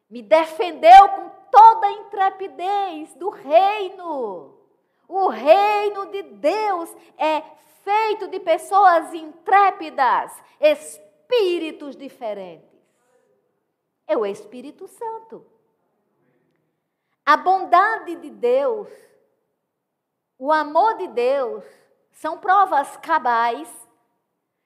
me 0.09 0.23
defendeu 0.23 1.09
com 1.11 1.29
toda 1.51 1.87
a 1.87 1.93
intrepidez 1.93 3.15
do 3.15 3.29
reino. 3.29 4.55
O 5.07 5.29
reino 5.29 6.07
de 6.07 6.23
Deus 6.23 6.95
é 7.17 7.43
feito 7.83 8.29
de 8.29 8.41
pessoas 8.41 9.13
intrépidas, 9.15 10.33
espíritos 10.61 11.97
diferentes. 11.97 12.69
É 14.07 14.17
o 14.17 14.25
Espírito 14.25 14.87
Santo. 14.87 15.45
A 17.25 17.37
bondade 17.37 18.17
de 18.17 18.31
Deus, 18.31 18.89
o 20.39 20.51
amor 20.51 20.97
de 20.97 21.09
Deus, 21.09 21.65
são 22.13 22.39
provas 22.39 22.97
cabais 22.97 23.69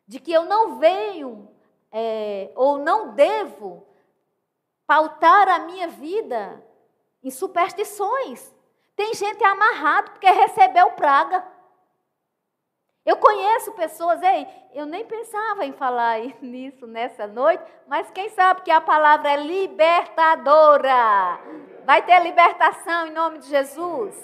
de 0.07 0.21
que 0.21 0.33
eu 0.33 0.45
não 0.45 0.79
venho 0.79 1.49
é, 1.91 2.53
ou 2.55 2.79
não 2.79 3.15
devo 3.15 3.92
pautar 4.87 5.49
a 5.49 5.61
minha 5.61 5.89
vida 5.89 6.63
em 7.23 7.31
superstições. 7.31 8.53
Tem 8.97 9.15
gente 9.15 9.43
amarrado 9.45 10.13
porque 10.13 10.31
recebeu 10.31 10.91
praga. 10.93 11.45
Eu 13.05 13.17
conheço 13.17 13.73
pessoas, 13.73 14.23
ei, 14.23 14.47
eu 14.73 14.87
nem 14.87 15.05
pensava 15.05 15.65
em 15.65 15.73
falar 15.73 16.21
nisso 16.41 16.87
nessa 16.87 17.27
noite, 17.27 17.63
mas 17.89 18.11
quem 18.13 18.29
sabe 18.29 18.63
que 18.63 18.71
a 18.71 18.81
palavra 18.81 19.33
é 19.33 19.37
libertadora. 19.37 21.41
Vai 21.85 22.03
ter 22.03 22.23
libertação 22.23 23.09
em 23.09 23.13
nome 23.13 23.39
de 23.39 23.49
Jesus. 23.49 24.15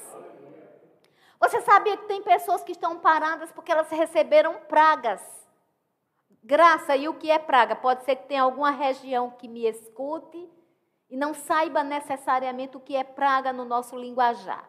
Você 1.41 1.61
sabia 1.61 1.97
que 1.97 2.07
tem 2.07 2.23
pessoas 2.23 2.63
que 2.63 2.73
estão 2.73 2.99
paradas 2.99 3.51
porque 3.53 3.73
elas 3.73 3.91
receberam 3.91 4.55
pragas? 4.69 5.38
Graça, 6.43 6.97
e 6.97 7.09
o 7.09 7.15
que 7.15 7.31
é 7.31 7.39
praga? 7.39 7.75
Pode 7.75 8.05
ser 8.05 8.17
que 8.17 8.29
tenha 8.29 8.43
alguma 8.43 8.71
região 8.71 9.31
que 9.31 9.49
me 9.49 9.67
escute 9.67 10.49
e 11.11 11.17
não 11.17 11.35
saiba 11.35 11.83
necessariamente 11.83 12.77
o 12.77 12.81
que 12.81 12.97
é 12.97 13.05
praga 13.05 13.53
no 13.53 13.65
nosso 13.65 13.97
linguajar. 13.97 14.69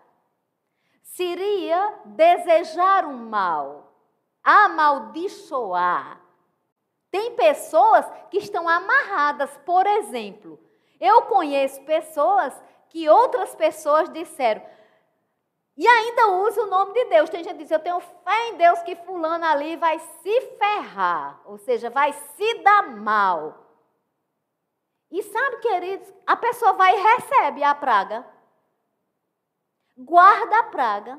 Seria 1.04 1.96
desejar 2.06 3.06
um 3.06 3.18
mal, 3.18 3.94
amaldiçoar. 4.44 6.22
Tem 7.12 7.36
pessoas 7.36 8.06
que 8.30 8.38
estão 8.38 8.70
amarradas, 8.70 9.58
por 9.66 9.86
exemplo. 9.88 10.60
Eu 11.00 11.24
conheço 11.24 11.82
pessoas 11.82 12.54
que 12.90 13.10
outras 13.10 13.56
pessoas 13.56 14.10
disseram, 14.10 14.62
e 15.80 15.88
ainda 15.88 16.28
usa 16.28 16.64
o 16.64 16.66
nome 16.66 16.92
de 16.92 17.06
Deus. 17.06 17.30
Tem 17.30 17.42
gente 17.42 17.56
que 17.56 17.64
diz: 17.64 17.72
Eu 17.72 17.80
tenho 17.80 18.02
fé 18.02 18.50
em 18.50 18.58
Deus 18.58 18.82
que 18.82 18.98
Fulano 18.98 19.46
ali 19.46 19.78
vai 19.78 19.98
se 19.98 20.42
ferrar, 20.58 21.40
ou 21.46 21.58
seja, 21.58 21.90
vai 21.90 22.12
se 22.12 22.54
dar 22.56 22.84
mal. 22.98 23.66
E 25.10 25.24
sabe, 25.24 25.58
queridos, 25.62 26.14
a 26.28 26.36
pessoa 26.36 26.74
vai 26.74 26.94
e 26.98 27.02
recebe 27.02 27.64
a 27.64 27.74
praga. 27.74 28.28
Guarda 29.98 30.60
a 30.60 30.64
praga. 30.64 31.18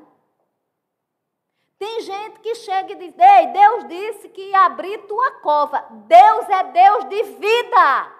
Tem 1.79 2.01
gente 2.01 2.39
que 2.41 2.53
chega 2.53 2.93
e 2.93 2.95
diz: 2.97 3.15
Ei, 3.17 3.47
Deus 3.47 3.87
disse 3.87 4.29
que 4.29 4.51
ia 4.51 4.65
abrir 4.65 5.07
tua 5.07 5.31
cova. 5.39 5.87
Deus 6.05 6.47
é 6.49 6.63
Deus 6.65 7.09
de 7.09 7.23
vida. 7.23 8.11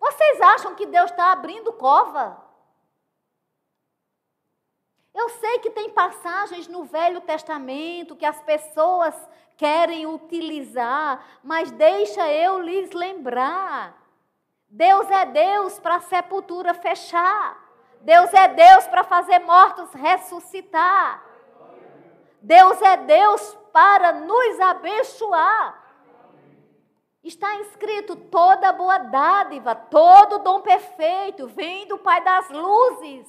Vocês 0.00 0.40
acham 0.40 0.74
que 0.74 0.86
Deus 0.86 1.10
está 1.10 1.30
abrindo 1.30 1.74
cova? 1.74 2.42
Eu 5.14 5.28
sei 5.28 5.60
que 5.60 5.70
tem 5.70 5.90
passagens 5.90 6.66
no 6.66 6.84
Velho 6.84 7.20
Testamento 7.20 8.16
que 8.16 8.26
as 8.26 8.40
pessoas 8.42 9.14
querem 9.56 10.06
utilizar, 10.06 11.24
mas 11.42 11.70
deixa 11.70 12.28
eu 12.32 12.60
lhes 12.60 12.90
lembrar. 12.90 13.96
Deus 14.68 15.08
é 15.08 15.24
Deus 15.24 15.78
para 15.78 15.96
a 15.96 16.00
sepultura 16.00 16.74
fechar. 16.74 17.62
Deus 18.00 18.34
é 18.34 18.48
Deus 18.48 18.86
para 18.88 19.04
fazer 19.04 19.38
mortos 19.38 19.92
ressuscitar. 19.92 21.24
Deus 22.42 22.82
é 22.82 22.96
Deus 22.96 23.56
para 23.72 24.12
nos 24.12 24.60
abençoar. 24.60 25.82
Está 27.22 27.58
escrito 27.60 28.16
toda 28.16 28.72
boa 28.72 28.98
dádiva, 28.98 29.74
todo 29.74 30.40
dom 30.40 30.60
perfeito 30.60 31.46
vem 31.46 31.86
do 31.86 31.96
Pai 31.96 32.22
das 32.22 32.50
luzes, 32.50 33.26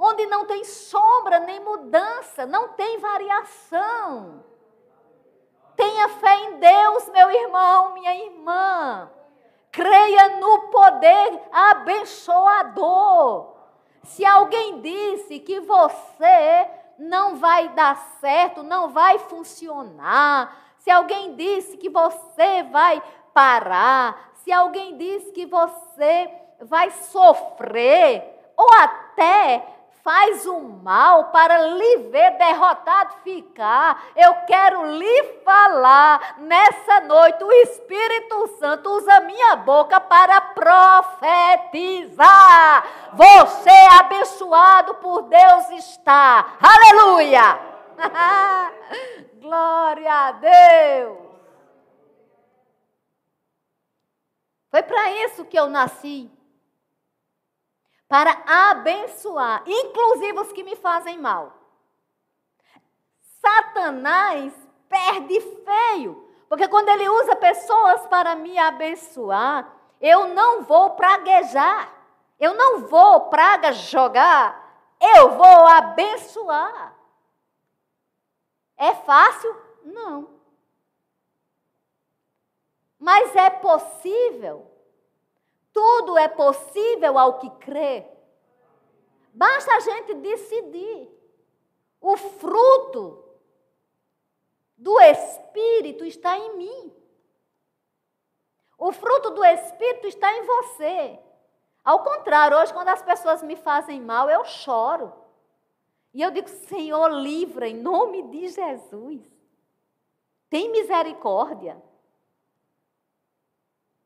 onde 0.00 0.26
não 0.26 0.46
tem 0.46 0.64
sombra 0.64 1.38
nem 1.40 1.60
mudança, 1.60 2.46
não 2.46 2.68
tem 2.68 2.98
variação. 2.98 4.42
Tenha 5.76 6.08
fé 6.08 6.36
em 6.44 6.58
Deus, 6.58 7.08
meu 7.10 7.30
irmão, 7.30 7.92
minha 7.92 8.14
irmã. 8.14 9.10
Creia 9.70 10.38
no 10.38 10.70
poder 10.70 11.42
abençoador. 11.52 13.54
Se 14.02 14.24
alguém 14.24 14.80
disse 14.80 15.38
que 15.38 15.60
você 15.60 16.68
não 16.98 17.36
vai 17.36 17.68
dar 17.68 17.96
certo, 18.20 18.62
não 18.62 18.88
vai 18.88 19.18
funcionar, 19.18 20.56
se 20.78 20.90
alguém 20.90 21.36
disse 21.36 21.76
que 21.76 21.90
você 21.90 22.62
vai 22.64 23.02
parar, 23.34 24.32
se 24.34 24.50
alguém 24.50 24.96
disse 24.96 25.30
que 25.32 25.44
você 25.44 26.30
vai 26.62 26.90
sofrer, 26.90 28.52
ou 28.56 28.68
até 28.74 29.79
faz 30.02 30.46
o 30.46 30.60
mal 30.60 31.24
para 31.24 31.58
lhe 31.58 32.08
ver 32.10 32.36
derrotado 32.38 33.16
ficar. 33.22 34.04
Eu 34.16 34.34
quero 34.46 34.86
lhe 34.96 35.40
falar 35.44 36.36
nessa 36.38 37.00
noite. 37.00 37.42
O 37.44 37.52
Espírito 37.52 38.56
Santo 38.58 38.90
usa 38.90 39.20
minha 39.20 39.56
boca 39.56 40.00
para 40.00 40.40
profetizar. 40.40 41.24
Você 43.14 43.70
abençoado 43.98 44.94
por 44.96 45.22
Deus 45.22 45.70
está. 45.70 46.56
Aleluia! 46.60 47.58
Glória 49.40 50.12
a 50.12 50.32
Deus! 50.32 51.18
Foi 54.70 54.82
para 54.82 55.10
isso 55.24 55.44
que 55.44 55.58
eu 55.58 55.68
nasci 55.68 56.30
para 58.10 58.42
abençoar, 58.44 59.62
inclusive 59.64 60.40
os 60.40 60.52
que 60.52 60.64
me 60.64 60.74
fazem 60.74 61.16
mal. 61.16 61.52
Satanás 63.40 64.52
perde 64.88 65.40
feio, 65.40 66.28
porque 66.48 66.66
quando 66.66 66.88
ele 66.88 67.08
usa 67.08 67.36
pessoas 67.36 68.04
para 68.08 68.34
me 68.34 68.58
abençoar, 68.58 69.72
eu 70.00 70.26
não 70.26 70.62
vou 70.64 70.90
praguejar, 70.90 71.88
eu 72.40 72.52
não 72.52 72.80
vou 72.88 73.28
praga 73.28 73.72
jogar, 73.72 74.60
eu 75.00 75.30
vou 75.36 75.66
abençoar. 75.68 76.96
É 78.76 78.92
fácil? 78.92 79.54
Não. 79.84 80.28
Mas 82.98 83.36
é 83.36 83.50
possível 83.50 84.69
tudo 85.72 86.18
é 86.18 86.28
possível 86.28 87.18
ao 87.18 87.38
que 87.38 87.50
crê. 87.50 88.06
Basta 89.32 89.72
a 89.74 89.80
gente 89.80 90.14
decidir. 90.14 91.08
O 92.00 92.16
fruto 92.16 93.24
do 94.76 94.98
Espírito 95.00 96.04
está 96.04 96.38
em 96.38 96.56
mim. 96.56 96.92
O 98.78 98.92
fruto 98.92 99.30
do 99.30 99.44
Espírito 99.44 100.06
está 100.06 100.32
em 100.32 100.42
você. 100.42 101.18
Ao 101.84 102.02
contrário, 102.02 102.56
hoje, 102.58 102.72
quando 102.72 102.88
as 102.88 103.02
pessoas 103.02 103.42
me 103.42 103.56
fazem 103.56 104.00
mal, 104.00 104.30
eu 104.30 104.44
choro. 104.44 105.12
E 106.12 106.22
eu 106.22 106.30
digo, 106.30 106.48
Senhor, 106.48 107.08
livra 107.08 107.68
em 107.68 107.76
nome 107.76 108.22
de 108.22 108.48
Jesus. 108.48 109.22
Tem 110.48 110.70
misericórdia. 110.70 111.80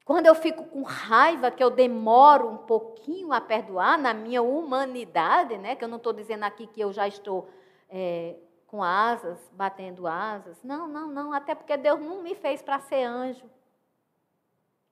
Quando 0.05 0.27
eu 0.27 0.35
fico 0.35 0.65
com 0.65 0.83
raiva, 0.83 1.51
que 1.51 1.65
eu 1.65 1.71
demoro 1.71 2.49
um 2.49 2.59
pouquinho 2.59 3.33
a 3.33 3.41
perdoar 3.41 3.99
na 3.99 4.13
minha 4.13 4.43
humanidade, 4.43 5.57
né? 5.57 5.75
Que 5.75 5.85
eu 5.85 5.89
não 5.89 5.97
estou 5.97 6.13
dizendo 6.13 6.45
aqui 6.45 6.67
que 6.67 6.81
eu 6.81 6.93
já 6.93 7.09
estou 7.09 7.49
é, 7.89 8.37
com 8.67 8.83
asas, 8.83 9.39
batendo 9.53 10.07
asas. 10.07 10.63
Não, 10.63 10.87
não, 10.87 11.07
não. 11.07 11.33
Até 11.33 11.55
porque 11.55 11.77
Deus 11.79 12.01
não 12.01 12.23
me 12.23 12.35
fez 12.35 12.61
para 12.61 12.79
ser 12.81 13.03
anjo. 13.05 13.49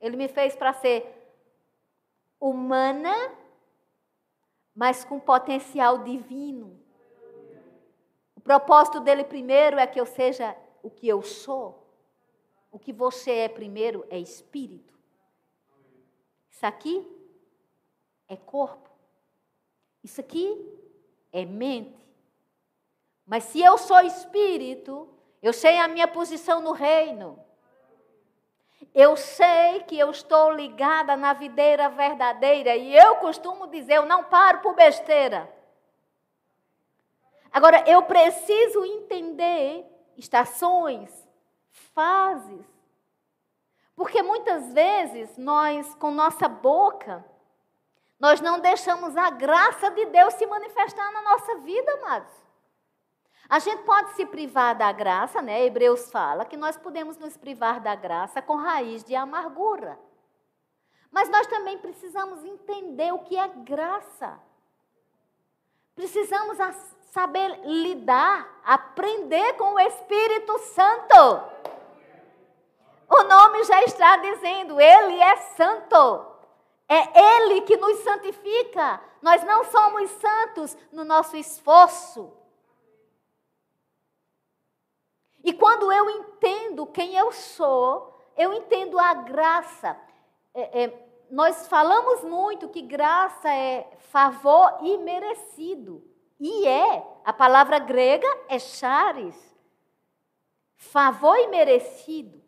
Ele 0.00 0.16
me 0.16 0.28
fez 0.28 0.56
para 0.56 0.72
ser 0.72 1.06
humana, 2.40 3.14
mas 4.74 5.04
com 5.04 5.20
potencial 5.20 5.98
divino. 5.98 6.80
O 8.34 8.40
propósito 8.40 8.98
dele 8.98 9.24
primeiro 9.24 9.78
é 9.78 9.86
que 9.86 10.00
eu 10.00 10.06
seja 10.06 10.56
o 10.82 10.88
que 10.90 11.06
eu 11.06 11.20
sou. 11.22 11.86
O 12.70 12.78
que 12.78 12.92
você 12.94 13.30
é 13.30 13.48
primeiro 13.48 14.06
é 14.08 14.18
espírito. 14.18 14.91
Isso 16.62 16.66
aqui 16.68 17.04
é 18.28 18.36
corpo. 18.36 18.88
Isso 20.04 20.20
aqui 20.20 20.78
é 21.32 21.44
mente. 21.44 21.98
Mas 23.26 23.42
se 23.42 23.60
eu 23.60 23.76
sou 23.76 23.98
espírito, 23.98 25.08
eu 25.42 25.52
sei 25.52 25.80
a 25.80 25.88
minha 25.88 26.06
posição 26.06 26.60
no 26.60 26.70
reino. 26.70 27.36
Eu 28.94 29.16
sei 29.16 29.80
que 29.88 29.98
eu 29.98 30.12
estou 30.12 30.52
ligada 30.52 31.16
na 31.16 31.32
videira 31.32 31.88
verdadeira 31.88 32.76
e 32.76 32.96
eu 32.96 33.16
costumo 33.16 33.66
dizer, 33.66 33.94
eu 33.94 34.06
não 34.06 34.22
paro 34.22 34.60
por 34.60 34.76
besteira. 34.76 35.52
Agora, 37.50 37.82
eu 37.90 38.04
preciso 38.04 38.84
entender 38.84 39.84
estações, 40.16 41.28
fases. 41.92 42.71
Porque 44.02 44.20
muitas 44.20 44.72
vezes 44.72 45.38
nós, 45.38 45.94
com 45.94 46.10
nossa 46.10 46.48
boca, 46.48 47.24
nós 48.18 48.40
não 48.40 48.58
deixamos 48.58 49.16
a 49.16 49.30
graça 49.30 49.92
de 49.92 50.06
Deus 50.06 50.34
se 50.34 50.44
manifestar 50.44 51.12
na 51.12 51.22
nossa 51.22 51.58
vida, 51.58 51.88
amados. 52.02 52.34
A 53.48 53.60
gente 53.60 53.84
pode 53.84 54.14
se 54.14 54.26
privar 54.26 54.74
da 54.74 54.90
graça, 54.90 55.40
né? 55.40 55.64
Hebreus 55.64 56.10
fala 56.10 56.44
que 56.44 56.56
nós 56.56 56.76
podemos 56.76 57.16
nos 57.16 57.36
privar 57.36 57.78
da 57.78 57.94
graça 57.94 58.42
com 58.42 58.56
raiz 58.56 59.04
de 59.04 59.14
amargura. 59.14 59.96
Mas 61.08 61.28
nós 61.28 61.46
também 61.46 61.78
precisamos 61.78 62.44
entender 62.44 63.14
o 63.14 63.20
que 63.20 63.38
é 63.38 63.46
graça. 63.46 64.36
Precisamos 65.94 66.58
saber 67.12 67.60
lidar, 67.64 68.48
aprender 68.64 69.52
com 69.52 69.74
o 69.74 69.78
Espírito 69.78 70.58
Santo. 70.58 71.52
O 73.12 73.24
nome 73.24 73.62
já 73.64 73.82
está 73.82 74.16
dizendo, 74.16 74.80
Ele 74.80 75.20
é 75.20 75.36
santo. 75.36 76.26
É 76.88 77.36
Ele 77.36 77.60
que 77.60 77.76
nos 77.76 77.98
santifica. 77.98 79.00
Nós 79.20 79.44
não 79.44 79.64
somos 79.64 80.10
santos 80.12 80.76
no 80.90 81.04
nosso 81.04 81.36
esforço. 81.36 82.32
E 85.44 85.52
quando 85.52 85.92
eu 85.92 86.08
entendo 86.08 86.86
quem 86.86 87.14
eu 87.14 87.30
sou, 87.32 88.18
eu 88.36 88.54
entendo 88.54 88.98
a 88.98 89.12
graça. 89.12 89.98
É, 90.54 90.84
é, 90.84 91.08
nós 91.30 91.66
falamos 91.66 92.24
muito 92.24 92.68
que 92.68 92.80
graça 92.80 93.52
é 93.52 93.90
favor 94.10 94.78
imerecido. 94.82 96.02
E 96.40 96.66
é. 96.66 97.06
A 97.24 97.32
palavra 97.32 97.78
grega 97.78 98.26
é 98.48 98.58
charis. 98.58 99.36
Favor 100.76 101.38
imerecido. 101.38 102.41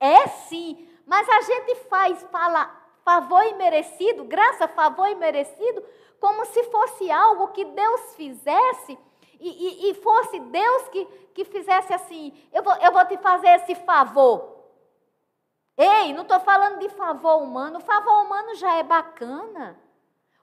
É 0.00 0.26
sim. 0.28 0.88
Mas 1.06 1.28
a 1.28 1.40
gente 1.40 1.74
faz, 1.88 2.22
fala 2.24 2.78
favor 3.04 3.42
imerecido, 3.46 4.24
graça, 4.24 4.68
favor 4.68 5.08
imerecido, 5.08 5.82
como 6.20 6.44
se 6.46 6.64
fosse 6.64 7.10
algo 7.10 7.48
que 7.48 7.64
Deus 7.64 8.14
fizesse 8.14 8.98
e, 9.40 9.48
e, 9.48 9.90
e 9.90 9.94
fosse 9.94 10.38
Deus 10.40 10.88
que, 10.88 11.04
que 11.34 11.44
fizesse 11.44 11.94
assim: 11.94 12.32
eu 12.52 12.62
vou, 12.62 12.74
eu 12.76 12.92
vou 12.92 13.06
te 13.06 13.16
fazer 13.18 13.48
esse 13.48 13.74
favor. 13.76 14.58
Ei, 15.76 16.12
não 16.12 16.22
estou 16.22 16.40
falando 16.40 16.80
de 16.80 16.88
favor 16.90 17.40
humano, 17.40 17.78
o 17.78 17.82
favor 17.82 18.24
humano 18.24 18.54
já 18.56 18.74
é 18.74 18.82
bacana. 18.82 19.78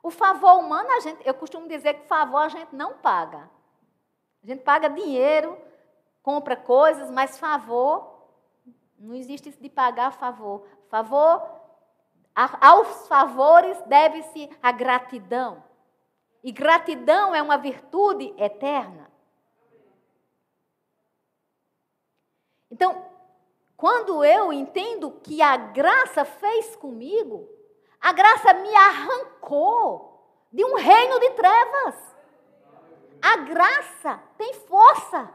O 0.01 0.09
favor 0.09 0.59
humano, 0.59 0.89
a 0.91 0.99
gente, 1.01 1.27
eu 1.27 1.33
costumo 1.33 1.67
dizer 1.67 1.95
que 1.95 2.07
favor 2.07 2.37
a 2.37 2.47
gente 2.47 2.73
não 2.75 2.93
paga. 2.93 3.49
A 4.43 4.47
gente 4.47 4.61
paga 4.63 4.87
dinheiro, 4.87 5.57
compra 6.23 6.55
coisas, 6.55 7.09
mas 7.11 7.37
favor, 7.37 8.14
não 8.97 9.13
existe 9.13 9.49
isso 9.49 9.61
de 9.61 9.69
pagar 9.69 10.11
favor. 10.11 10.67
Favor, 10.89 11.41
aos 12.33 13.07
favores 13.07 13.81
deve-se 13.83 14.49
a 14.61 14.71
gratidão. 14.71 15.63
E 16.43 16.51
gratidão 16.51 17.33
é 17.33 17.41
uma 17.41 17.57
virtude 17.57 18.33
eterna. 18.37 19.09
Então, 22.69 23.05
quando 23.77 24.23
eu 24.23 24.51
entendo 24.51 25.11
que 25.23 25.41
a 25.41 25.55
graça 25.57 26.25
fez 26.25 26.75
comigo, 26.75 27.49
a 27.99 28.11
graça 28.13 28.53
me 28.53 28.75
arrancou 28.75 30.45
de 30.51 30.63
um 30.63 30.75
reino 30.75 31.19
de 31.19 31.29
trevas. 31.31 31.95
A 33.21 33.37
graça 33.37 34.23
tem 34.37 34.53
força. 34.53 35.29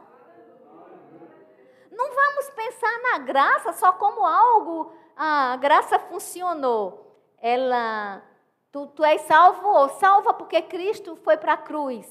Não 1.91 2.15
vamos 2.15 2.49
pensar 2.51 2.99
na 3.03 3.17
graça 3.19 3.73
só 3.73 3.91
como 3.91 4.25
algo, 4.25 4.93
ah, 5.15 5.53
a 5.53 5.57
graça 5.57 5.99
funcionou. 5.99 7.19
Ela 7.37 8.23
Tu, 8.71 8.87
tu 8.87 9.03
és 9.03 9.21
salvo, 9.23 9.89
salva 9.99 10.33
porque 10.33 10.61
Cristo 10.61 11.17
foi 11.17 11.35
para 11.35 11.53
a 11.53 11.57
cruz. 11.57 12.07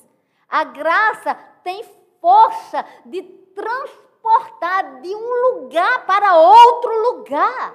A 0.46 0.62
graça 0.64 1.34
tem 1.64 1.82
força 2.20 2.84
de 3.06 3.22
transportar 3.22 5.00
de 5.00 5.14
um 5.14 5.54
lugar 5.54 6.04
para 6.04 6.36
outro 6.36 7.12
lugar. 7.12 7.74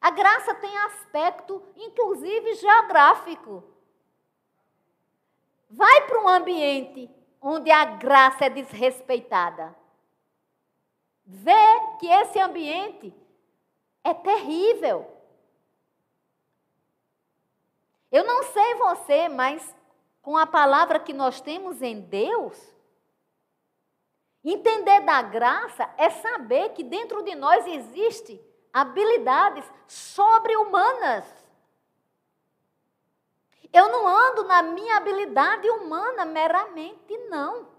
A 0.00 0.10
graça 0.10 0.54
tem 0.56 0.76
aspecto, 0.78 1.62
inclusive 1.76 2.54
geográfico. 2.54 3.62
Vai 5.70 6.06
para 6.08 6.20
um 6.20 6.28
ambiente 6.28 7.08
onde 7.40 7.70
a 7.70 7.84
graça 7.84 8.46
é 8.46 8.50
desrespeitada. 8.50 9.81
Vê 11.24 11.80
que 11.98 12.06
esse 12.06 12.38
ambiente 12.40 13.14
é 14.02 14.12
terrível. 14.12 15.08
Eu 18.10 18.24
não 18.24 18.42
sei 18.42 18.74
você, 18.74 19.28
mas 19.28 19.74
com 20.20 20.36
a 20.36 20.46
palavra 20.46 21.00
que 21.00 21.12
nós 21.12 21.40
temos 21.40 21.80
em 21.80 22.00
Deus, 22.00 22.56
entender 24.44 25.00
da 25.00 25.22
graça 25.22 25.88
é 25.96 26.10
saber 26.10 26.70
que 26.70 26.84
dentro 26.84 27.22
de 27.22 27.34
nós 27.34 27.66
existe 27.66 28.40
habilidades 28.72 29.64
sobre-humanas. 29.86 31.24
Eu 33.72 33.88
não 33.88 34.06
ando 34.06 34.44
na 34.44 34.62
minha 34.62 34.98
habilidade 34.98 35.68
humana 35.70 36.26
meramente, 36.26 37.16
não. 37.28 37.71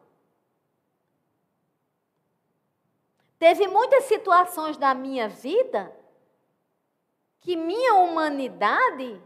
Teve 3.44 3.68
muitas 3.68 4.06
situações 4.06 4.78
da 4.78 4.94
minha 4.94 5.28
vida 5.28 5.94
que 7.42 7.58
minha 7.58 7.96
humanidade 7.96 9.22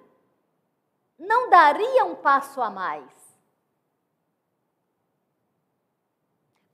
não 1.19 1.51
daria 1.51 2.03
um 2.03 2.15
passo 2.15 2.59
a 2.59 2.67
mais. 2.67 3.13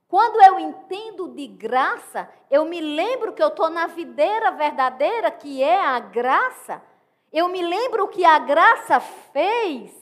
Quando 0.08 0.42
eu 0.42 0.58
entendo 0.58 1.34
de 1.34 1.46
graça, 1.46 2.32
eu 2.50 2.64
me 2.64 2.80
lembro 2.80 3.34
que 3.34 3.42
eu 3.42 3.48
estou 3.48 3.68
na 3.68 3.88
videira 3.88 4.50
verdadeira, 4.52 5.30
que 5.30 5.62
é 5.62 5.84
a 5.84 6.00
graça. 6.00 6.82
Eu 7.30 7.48
me 7.48 7.60
lembro 7.60 8.04
o 8.04 8.08
que 8.08 8.24
a 8.24 8.38
graça 8.38 9.00
fez. 9.00 9.92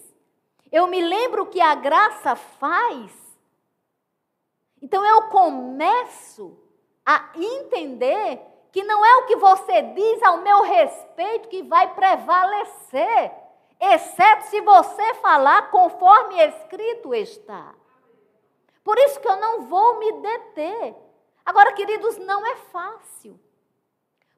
Eu 0.70 0.87
me 0.87 1.00
lembro 1.00 1.42
o 1.42 1.46
que 1.46 1.61
a 1.61 1.74
graça 1.74 2.37
faz. 2.37 3.12
Então 4.81 5.05
eu 5.05 5.22
começo 5.22 6.62
a 7.04 7.30
entender 7.34 8.40
que 8.70 8.82
não 8.82 9.04
é 9.04 9.16
o 9.16 9.26
que 9.26 9.36
você 9.36 9.82
diz 9.82 10.22
ao 10.22 10.38
meu 10.38 10.62
respeito 10.62 11.48
que 11.48 11.62
vai 11.62 11.92
prevalecer 11.94 13.32
exceto 13.78 14.46
se 14.46 14.60
você 14.60 15.14
falar 15.14 15.70
conforme 15.70 16.40
escrito 16.40 17.14
está. 17.14 17.74
Por 18.84 18.96
isso 18.98 19.20
que 19.20 19.28
eu 19.28 19.36
não 19.36 19.62
vou 19.66 19.98
me 19.98 20.12
deter. 20.20 20.94
Agora, 21.44 21.72
queridos, 21.72 22.16
não 22.18 22.46
é 22.46 22.56
fácil. 22.56 23.38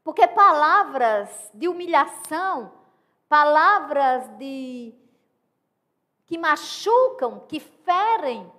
Porque 0.02 0.26
palavras 0.26 1.50
de 1.52 1.68
humilhação, 1.68 2.72
palavras 3.28 4.28
de 4.38 4.94
que 6.26 6.38
machucam, 6.38 7.40
que 7.40 7.60
ferem, 7.60 8.50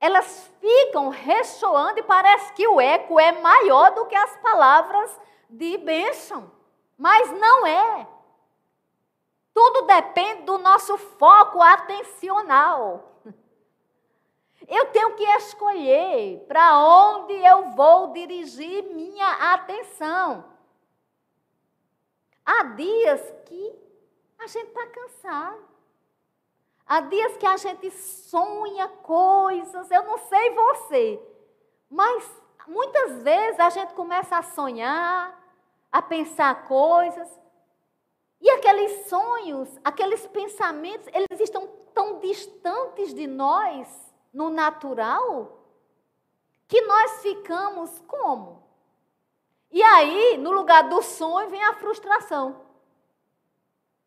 elas 0.00 0.50
ficam 0.60 1.08
ressoando 1.08 1.98
e 1.98 2.02
parece 2.02 2.52
que 2.52 2.66
o 2.66 2.80
eco 2.80 3.18
é 3.18 3.32
maior 3.32 3.94
do 3.94 4.06
que 4.06 4.14
as 4.14 4.36
palavras 4.38 5.10
de 5.50 5.76
bênção. 5.78 6.50
Mas 6.96 7.30
não 7.32 7.66
é. 7.66 8.06
Tudo 9.52 9.86
depende 9.86 10.42
do 10.42 10.58
nosso 10.58 10.96
foco 10.96 11.60
atencional. 11.60 13.04
Eu 14.68 14.86
tenho 14.86 15.14
que 15.14 15.24
escolher 15.24 16.44
para 16.46 16.78
onde 16.78 17.32
eu 17.32 17.70
vou 17.70 18.12
dirigir 18.12 18.84
minha 18.84 19.52
atenção. 19.52 20.44
Há 22.44 22.64
dias 22.64 23.20
que 23.46 23.78
a 24.38 24.46
gente 24.46 24.68
está 24.68 24.86
cansado. 24.86 25.67
Há 26.88 27.00
dias 27.02 27.36
que 27.36 27.46
a 27.46 27.58
gente 27.58 27.90
sonha 27.90 28.88
coisas, 28.88 29.90
eu 29.90 30.04
não 30.04 30.16
sei 30.16 30.54
você, 30.54 31.22
mas 31.90 32.24
muitas 32.66 33.22
vezes 33.22 33.60
a 33.60 33.68
gente 33.68 33.92
começa 33.92 34.38
a 34.38 34.42
sonhar, 34.42 35.38
a 35.92 36.00
pensar 36.00 36.66
coisas, 36.66 37.28
e 38.40 38.48
aqueles 38.50 39.06
sonhos, 39.06 39.68
aqueles 39.84 40.26
pensamentos, 40.28 41.06
eles 41.12 41.40
estão 41.40 41.66
tão 41.92 42.20
distantes 42.20 43.12
de 43.12 43.26
nós, 43.26 43.86
no 44.32 44.48
natural, 44.48 45.58
que 46.66 46.80
nós 46.82 47.20
ficamos 47.20 48.00
como? 48.06 48.62
E 49.70 49.82
aí, 49.82 50.38
no 50.38 50.52
lugar 50.52 50.88
do 50.88 51.02
sonho, 51.02 51.50
vem 51.50 51.62
a 51.62 51.74
frustração. 51.74 52.62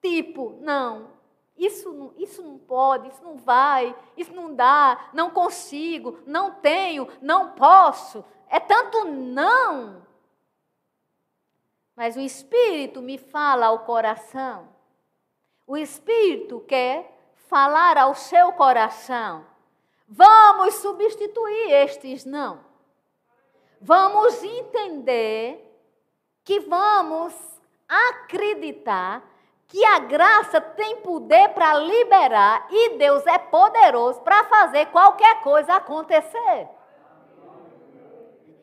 Tipo, 0.02 0.58
não, 0.62 1.21
isso, 1.62 2.12
isso 2.18 2.42
não 2.42 2.58
pode, 2.58 3.08
isso 3.10 3.24
não 3.24 3.38
vai, 3.38 3.96
isso 4.18 4.34
não 4.34 4.56
dá, 4.56 5.12
não 5.14 5.30
consigo, 5.30 6.18
não 6.26 6.56
tenho, 6.56 7.08
não 7.22 7.52
posso. 7.52 8.26
É 8.50 8.60
tanto 8.60 9.06
não. 9.06 10.02
Mas 11.96 12.16
o 12.16 12.20
Espírito 12.20 13.00
me 13.00 13.20
fala 13.20 13.68
ao 13.68 13.86
coração. 13.86 14.70
O 15.68 15.78
Espírito 15.78 16.62
quer 16.62 17.32
falar 17.48 17.96
ao 17.96 18.16
seu 18.16 18.52
coração. 18.54 19.46
Vamos 20.08 20.74
substituir 20.76 21.72
estes 21.74 22.26
não. 22.26 22.66
Vamos 23.80 24.44
entender 24.44 25.64
que 26.44 26.60
vamos 26.60 27.36
acreditar 27.88 29.31
que 29.72 29.86
a 29.86 30.00
graça 30.00 30.60
tem 30.60 30.98
poder 30.98 31.48
para 31.54 31.76
liberar 31.76 32.68
e 32.70 32.98
Deus 32.98 33.26
é 33.26 33.38
poderoso 33.38 34.20
para 34.20 34.44
fazer 34.44 34.88
qualquer 34.88 35.42
coisa 35.42 35.76
acontecer. 35.76 36.68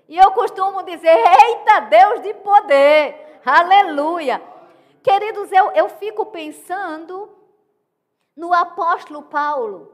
E 0.07 0.19
eu 0.19 0.31
costumo 0.33 0.83
dizer: 0.83 1.17
Eita 1.17 1.81
Deus 1.81 2.21
de 2.21 2.35
poder, 2.35 3.41
aleluia. 3.43 4.43
Queridos, 5.03 5.51
eu, 5.51 5.71
eu 5.71 5.89
fico 5.89 6.27
pensando 6.27 7.35
no 8.37 8.53
apóstolo 8.53 9.23
Paulo. 9.23 9.91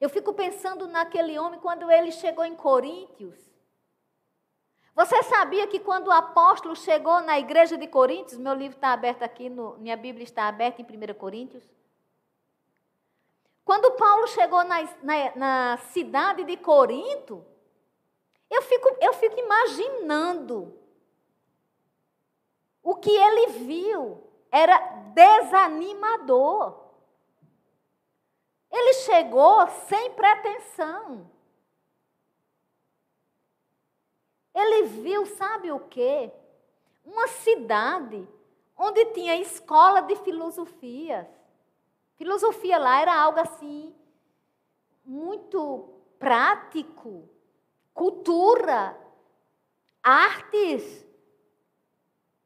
Eu 0.00 0.08
fico 0.08 0.32
pensando 0.32 0.88
naquele 0.88 1.38
homem 1.38 1.60
quando 1.60 1.90
ele 1.90 2.12
chegou 2.12 2.46
em 2.46 2.54
Coríntios. 2.54 3.47
Você 4.98 5.22
sabia 5.22 5.64
que 5.68 5.78
quando 5.78 6.08
o 6.08 6.10
apóstolo 6.10 6.74
chegou 6.74 7.20
na 7.20 7.38
igreja 7.38 7.78
de 7.78 7.86
Coríntios, 7.86 8.36
meu 8.36 8.52
livro 8.52 8.76
está 8.76 8.92
aberto 8.92 9.22
aqui, 9.22 9.48
no, 9.48 9.78
minha 9.78 9.96
Bíblia 9.96 10.24
está 10.24 10.48
aberta 10.48 10.82
em 10.82 10.84
1 10.84 11.14
Coríntios. 11.14 11.62
Quando 13.64 13.92
Paulo 13.92 14.26
chegou 14.26 14.64
na, 14.64 14.82
na, 15.00 15.36
na 15.36 15.76
cidade 15.92 16.42
de 16.42 16.56
Corinto, 16.56 17.46
eu 18.50 18.60
fico, 18.62 18.96
eu 19.00 19.12
fico 19.14 19.38
imaginando 19.38 20.76
o 22.82 22.96
que 22.96 23.14
ele 23.14 23.52
viu 23.52 24.28
era 24.50 24.78
desanimador. 25.14 26.76
Ele 28.68 28.94
chegou 28.94 29.64
sem 29.86 30.10
pretensão. 30.10 31.37
Ele 34.58 34.82
viu, 34.86 35.24
sabe 35.24 35.70
o 35.70 35.78
quê? 35.78 36.32
Uma 37.04 37.28
cidade 37.28 38.26
onde 38.76 39.04
tinha 39.12 39.36
escola 39.36 40.00
de 40.00 40.16
filosofias. 40.16 41.26
Filosofia 42.16 42.76
lá 42.76 43.00
era 43.00 43.14
algo 43.14 43.38
assim, 43.38 43.94
muito 45.04 45.88
prático, 46.18 47.28
cultura, 47.94 48.98
artes, 50.02 51.06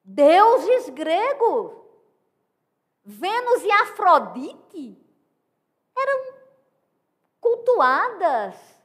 deuses 0.05 0.91
gregos. 0.91 1.81
Vênus 3.05 3.65
e 3.65 3.73
Afrodite 3.73 4.99
eram 5.97 6.35
cultuadas. 7.41 8.82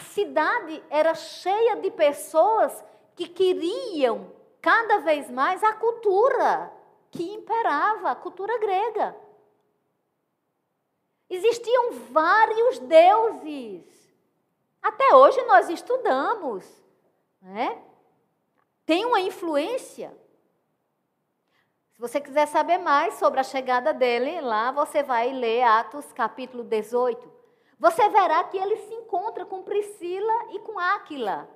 A 0.00 0.02
cidade 0.02 0.82
era 0.88 1.14
cheia 1.14 1.76
de 1.76 1.90
pessoas 1.90 2.82
que 3.14 3.28
queriam 3.28 4.32
cada 4.58 5.00
vez 5.00 5.30
mais 5.30 5.62
a 5.62 5.74
cultura 5.74 6.72
que 7.10 7.34
imperava, 7.34 8.10
a 8.10 8.16
cultura 8.16 8.58
grega. 8.58 9.14
Existiam 11.28 11.92
vários 12.10 12.78
deuses. 12.78 13.84
Até 14.80 15.14
hoje 15.14 15.42
nós 15.42 15.68
estudamos. 15.68 16.64
Né? 17.42 17.82
Tem 18.86 19.04
uma 19.04 19.20
influência. 19.20 20.16
Se 21.92 22.00
você 22.00 22.22
quiser 22.22 22.46
saber 22.46 22.78
mais 22.78 23.14
sobre 23.16 23.38
a 23.38 23.44
chegada 23.44 23.92
dele, 23.92 24.40
lá 24.40 24.72
você 24.72 25.02
vai 25.02 25.30
ler 25.30 25.62
Atos 25.62 26.10
capítulo 26.14 26.64
18 26.64 27.39
você 27.80 28.10
verá 28.10 28.44
que 28.44 28.58
ele 28.58 28.76
se 28.76 28.92
encontra 28.92 29.46
com 29.46 29.62
Priscila 29.62 30.52
e 30.52 30.58
com 30.58 30.78
Áquila. 30.78 31.48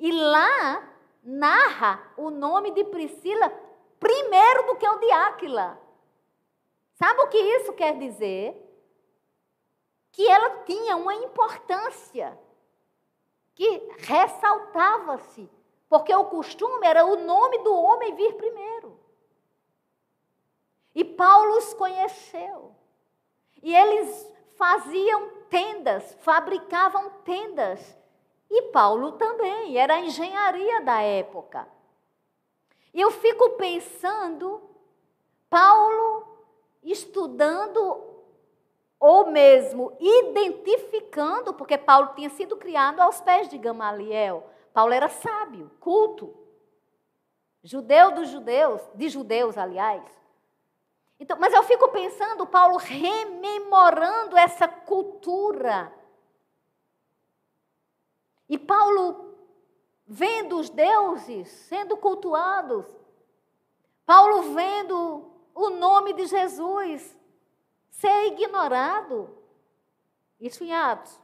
E 0.00 0.10
lá 0.10 0.88
narra 1.22 2.14
o 2.16 2.30
nome 2.30 2.70
de 2.70 2.82
Priscila 2.84 3.50
primeiro 4.00 4.66
do 4.68 4.76
que 4.76 4.88
o 4.88 4.98
de 4.98 5.12
Áquila. 5.12 5.78
Sabe 6.94 7.20
o 7.20 7.28
que 7.28 7.36
isso 7.36 7.74
quer 7.74 7.98
dizer? 7.98 8.56
Que 10.12 10.26
ela 10.26 10.62
tinha 10.64 10.96
uma 10.96 11.14
importância 11.14 12.38
que 13.54 13.68
ressaltava-se, 13.98 15.46
porque 15.90 16.14
o 16.14 16.24
costume 16.24 16.86
era 16.86 17.04
o 17.04 17.16
nome 17.16 17.58
do 17.58 17.74
homem 17.74 18.14
vir 18.14 18.34
primeiro. 18.36 18.98
E 20.94 21.04
Paulo 21.04 21.58
os 21.58 21.74
conheceu. 21.74 22.74
E 23.62 23.74
eles 23.74 24.32
faziam 24.62 25.28
tendas, 25.50 26.16
fabricavam 26.20 27.10
tendas. 27.24 27.98
E 28.48 28.70
Paulo 28.70 29.10
também, 29.10 29.76
era 29.76 29.94
a 29.94 30.00
engenharia 30.00 30.80
da 30.82 31.00
época. 31.02 31.66
E 32.94 33.00
eu 33.00 33.10
fico 33.10 33.56
pensando, 33.56 34.62
Paulo 35.50 36.28
estudando 36.80 38.04
ou 39.00 39.32
mesmo 39.32 39.96
identificando, 39.98 41.52
porque 41.54 41.76
Paulo 41.76 42.12
tinha 42.14 42.30
sido 42.30 42.56
criado 42.56 43.00
aos 43.00 43.20
pés 43.20 43.48
de 43.48 43.58
Gamaliel. 43.58 44.46
Paulo 44.72 44.92
era 44.92 45.08
sábio, 45.08 45.72
culto, 45.80 46.32
judeu 47.64 48.12
dos 48.12 48.28
judeus, 48.28 48.80
de 48.94 49.08
judeus, 49.08 49.58
aliás. 49.58 50.21
Então, 51.22 51.38
mas 51.38 51.54
eu 51.54 51.62
fico 51.62 51.88
pensando, 51.90 52.44
Paulo 52.44 52.78
rememorando 52.78 54.36
essa 54.36 54.66
cultura. 54.66 55.94
E 58.48 58.58
Paulo 58.58 59.32
vendo 60.04 60.58
os 60.58 60.68
deuses 60.68 61.48
sendo 61.48 61.96
cultuados. 61.96 62.84
Paulo 64.04 64.52
vendo 64.52 65.30
o 65.54 65.70
nome 65.70 66.12
de 66.12 66.26
Jesus 66.26 67.16
ser 67.88 68.26
ignorado. 68.32 69.32
Isso 70.40 70.64
em 70.64 70.74
Atos. 70.74 71.20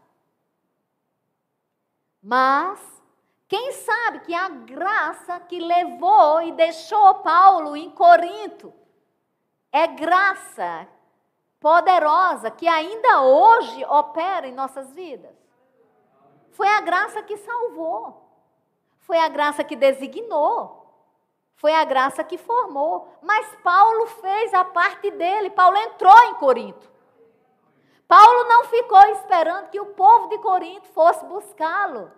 Mas, 2.23 2.81
quem 3.49 3.73
sabe 3.73 4.21
que 4.21 4.33
a 4.33 4.49
graça 4.49 5.41
que 5.41 5.59
levou 5.59 6.41
e 6.41 6.53
deixou 6.53 7.15
Paulo 7.17 7.77
em 7.77 7.91
Corinto 7.91 8.78
é 9.73 9.87
graça 9.87 10.89
poderosa 11.61 12.51
que 12.51 12.67
ainda 12.67 13.23
hoje 13.23 13.85
opera 13.87 14.47
em 14.47 14.53
nossas 14.53 14.93
vidas. 14.93 15.37
Foi 16.53 16.69
a 16.69 16.81
graça 16.81 17.23
que 17.23 17.37
salvou. 17.37 18.29
Foi 19.01 19.19
a 19.19 19.29
graça 19.29 19.63
que 19.63 19.77
designou. 19.77 20.79
Foi 21.55 21.73
a 21.73 21.85
graça 21.85 22.23
que 22.25 22.39
formou. 22.39 23.09
Mas 23.23 23.47
Paulo 23.63 24.07
fez 24.07 24.53
a 24.55 24.65
parte 24.65 25.11
dele. 25.11 25.51
Paulo 25.51 25.77
entrou 25.77 26.17
em 26.25 26.35
Corinto. 26.35 26.91
Paulo 28.07 28.45
não 28.45 28.65
ficou 28.65 29.05
esperando 29.09 29.69
que 29.69 29.81
o 29.81 29.87
povo 29.87 30.29
de 30.29 30.39
Corinto 30.39 30.89
fosse 30.89 31.25
buscá-lo. 31.27 32.11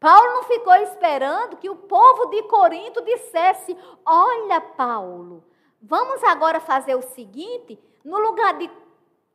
Paulo 0.00 0.34
não 0.34 0.42
ficou 0.44 0.74
esperando 0.76 1.56
que 1.56 1.68
o 1.68 1.76
povo 1.76 2.26
de 2.26 2.42
Corinto 2.44 3.02
dissesse: 3.02 3.76
Olha, 4.06 4.60
Paulo, 4.60 5.44
vamos 5.80 6.22
agora 6.24 6.60
fazer 6.60 6.94
o 6.94 7.02
seguinte: 7.02 7.78
no 8.04 8.18
lugar 8.18 8.58
de, 8.58 8.70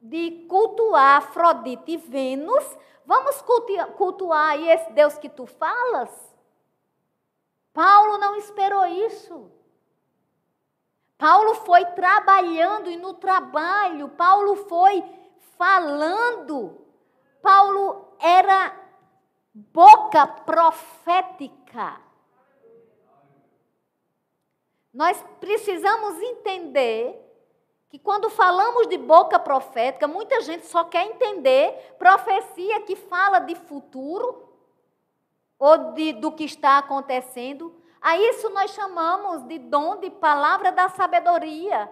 de 0.02 0.46
cultuar 0.48 1.18
Afrodite 1.18 1.92
e 1.92 1.98
Vênus, 1.98 2.78
vamos 3.06 3.42
cultuar, 3.42 3.88
cultuar 3.92 4.60
esse 4.60 4.92
Deus 4.92 5.18
que 5.18 5.30
tu 5.30 5.46
falas? 5.46 6.10
Paulo 7.74 8.18
não 8.18 8.36
esperou 8.36 8.86
isso. 8.86 9.52
Paulo 11.18 11.56
foi 11.56 11.86
trabalhando 11.86 12.90
e 12.90 12.98
no 12.98 13.14
trabalho, 13.14 14.10
Paulo 14.10 14.56
foi 14.68 15.04
falando. 15.58 16.80
Paulo 17.42 18.14
era 18.20 18.76
boca 19.54 20.28
profética. 20.28 22.02
Nós 24.94 25.24
precisamos 25.40 26.22
entender 26.22 27.20
que 27.90 27.98
quando 27.98 28.30
falamos 28.30 28.88
de 28.88 28.98
boca 28.98 29.40
profética, 29.40 30.08
muita 30.08 30.42
gente 30.42 30.68
só 30.68 30.84
quer 30.84 31.06
entender 31.08 31.96
profecia 31.98 32.82
que 32.82 32.96
fala 32.96 33.40
de 33.40 33.56
futuro 33.56 34.50
ou 35.58 35.94
de, 35.94 36.14
do 36.14 36.32
que 36.32 36.44
está 36.44 36.78
acontecendo. 36.78 37.76
A 38.00 38.18
isso 38.18 38.50
nós 38.50 38.72
chamamos 38.72 39.44
de 39.48 39.58
dom 39.58 39.98
de 39.98 40.10
palavra 40.10 40.72
da 40.72 40.90
sabedoria 40.90 41.90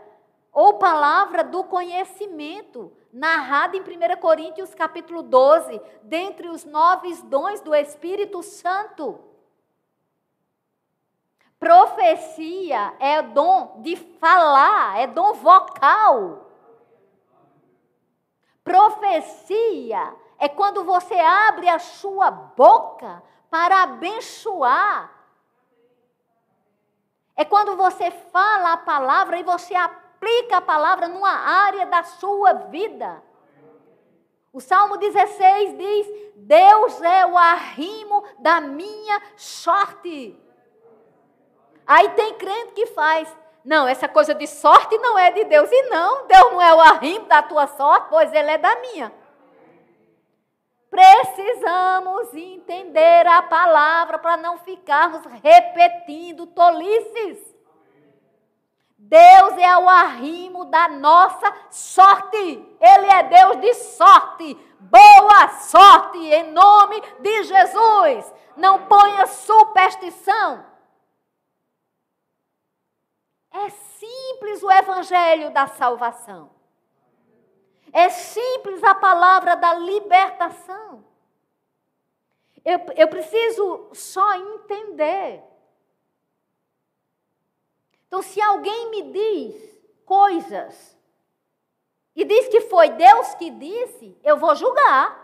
ou 0.52 0.74
palavra 0.74 1.44
do 1.44 1.64
conhecimento, 1.64 2.92
narrada 3.12 3.78
em 3.78 3.82
1 3.82 4.20
Coríntios 4.20 4.76
capítulo 4.76 5.24
12, 5.24 5.82
dentre 6.04 6.50
os 6.50 6.66
nove 6.66 7.16
dons 7.24 7.62
do 7.62 7.74
Espírito 7.74 8.44
Santo. 8.44 9.31
Profecia 11.62 12.96
é 13.00 13.22
dom 13.22 13.82
de 13.84 13.96
falar, 13.96 15.00
é 15.00 15.06
dom 15.06 15.34
vocal. 15.34 16.50
Profecia 18.64 20.12
é 20.40 20.50
quando 20.50 20.84
você 20.84 21.14
abre 21.14 21.70
a 21.70 21.78
sua 21.78 22.32
boca 22.32 23.22
para 23.48 23.84
abençoar. 23.84 25.12
É 27.36 27.46
quando 27.46 27.78
você 27.78 28.10
fala 28.10 28.74
a 28.74 28.78
palavra 28.78 29.38
e 29.38 29.44
você 29.44 29.76
aplica 29.76 30.58
a 30.58 30.62
palavra 30.62 31.08
numa 31.08 31.30
área 31.30 31.86
da 31.86 32.02
sua 32.02 32.54
vida. 32.54 33.24
O 34.52 34.60
Salmo 34.60 34.98
16 34.98 35.78
diz: 35.78 36.08
Deus 36.38 37.00
é 37.04 37.24
o 37.24 37.38
arrimo 37.38 38.24
da 38.40 38.60
minha 38.60 39.22
sorte. 39.38 40.42
Aí 41.92 42.08
tem 42.12 42.36
crente 42.36 42.72
que 42.72 42.86
faz. 42.86 43.28
Não, 43.66 43.86
essa 43.86 44.08
coisa 44.08 44.34
de 44.34 44.48
sorte 44.48 44.98
não 45.00 45.20
é 45.20 45.30
de 45.30 45.44
Deus. 45.44 45.70
E 45.70 45.90
não, 45.90 46.26
Deus 46.26 46.54
não 46.54 46.62
é 46.62 46.74
o 46.74 46.80
arrimo 46.80 47.26
da 47.26 47.42
tua 47.42 47.68
sorte, 47.68 48.08
pois 48.10 48.32
ele 48.32 48.50
é 48.50 48.58
da 48.58 48.74
minha. 48.78 49.12
Precisamos 50.90 52.34
entender 52.34 53.28
a 53.28 53.42
palavra 53.42 54.18
para 54.20 54.38
não 54.38 54.58
ficarmos 54.60 55.26
repetindo 55.44 56.48
tolices. 56.48 57.40
Deus 58.98 59.58
é 59.58 59.78
o 59.78 59.90
arrimo 59.90 60.64
da 60.64 60.88
nossa 60.88 61.54
sorte. 61.70 62.38
Ele 62.80 63.08
é 63.08 63.24
Deus 63.24 63.60
de 63.60 63.74
sorte. 63.74 64.58
Boa 64.80 65.50
sorte 65.60 66.20
em 66.20 66.54
nome 66.54 67.02
de 67.20 67.44
Jesus. 67.44 68.34
Não 68.56 68.86
ponha 68.86 69.28
superstição. 69.28 70.72
É 73.54 73.70
simples 74.52 74.64
o 74.64 74.72
evangelho 74.72 75.52
da 75.52 75.68
salvação. 75.68 76.52
É 77.94 78.10
simples 78.10 78.84
a 78.84 78.96
palavra 78.96 79.56
da 79.56 79.74
libertação. 79.74 81.04
Eu, 82.64 82.80
eu 82.96 83.08
preciso 83.08 83.90
só 83.94 84.36
entender 84.36 85.44
então, 88.12 88.22
se 88.22 88.42
alguém 88.42 88.90
me 88.90 89.04
diz 89.04 89.80
coisas 90.06 90.98
e 92.14 92.26
diz 92.26 92.50
que 92.50 92.60
foi 92.60 92.90
Deus 92.90 93.34
que 93.36 93.50
disse, 93.50 94.20
eu 94.22 94.36
vou 94.36 94.54
julgar. 94.54 95.21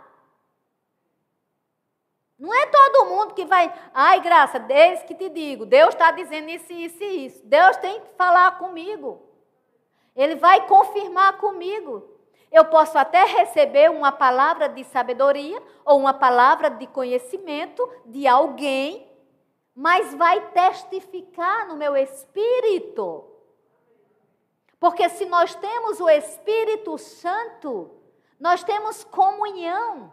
Não 2.38 2.54
é 2.54 2.68
todo 2.68 3.06
mundo 3.10 3.34
que 3.34 3.46
vai, 3.46 3.74
ai, 3.94 4.22
graça, 4.22 4.60
desde 4.60 5.06
que 5.06 5.16
te 5.16 5.30
digo, 5.30 5.66
Deus 5.66 5.90
está 5.90 6.12
dizendo 6.12 6.50
isso, 6.50 6.72
isso 6.72 7.04
e 7.04 7.26
isso. 7.26 7.42
Deus 7.46 7.78
tem 7.78 8.00
que 8.02 8.10
falar 8.16 8.58
comigo. 8.60 9.24
Ele 10.16 10.36
vai 10.36 10.68
confirmar 10.68 11.38
comigo. 11.38 12.16
Eu 12.52 12.66
posso 12.66 12.98
até 12.98 13.24
receber 13.26 13.90
uma 13.90 14.12
palavra 14.12 14.70
de 14.70 14.84
sabedoria 14.84 15.62
ou 15.84 16.00
uma 16.00 16.14
palavra 16.14 16.70
de 16.70 16.88
conhecimento 16.88 17.90
de 18.06 18.28
alguém 18.28 19.08
mas 19.80 20.12
vai 20.16 20.42
testificar 20.50 21.68
no 21.68 21.76
meu 21.76 21.96
espírito. 21.96 23.26
Porque 24.80 25.08
se 25.08 25.24
nós 25.26 25.54
temos 25.54 26.00
o 26.00 26.10
Espírito 26.10 26.98
Santo, 26.98 27.92
nós 28.40 28.64
temos 28.64 29.04
comunhão, 29.04 30.12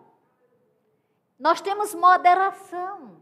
nós 1.45 1.61
temos 1.61 1.95
moderação. 1.95 3.19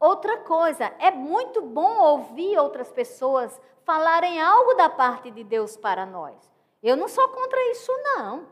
Outra 0.00 0.38
coisa, 0.38 0.94
é 0.98 1.10
muito 1.10 1.60
bom 1.60 2.00
ouvir 2.00 2.56
outras 2.56 2.90
pessoas 2.90 3.60
falarem 3.84 4.40
algo 4.40 4.72
da 4.72 4.88
parte 4.88 5.30
de 5.30 5.44
Deus 5.44 5.76
para 5.76 6.06
nós. 6.06 6.34
Eu 6.82 6.96
não 6.96 7.06
sou 7.06 7.28
contra 7.28 7.70
isso, 7.70 7.92
não. 8.02 8.46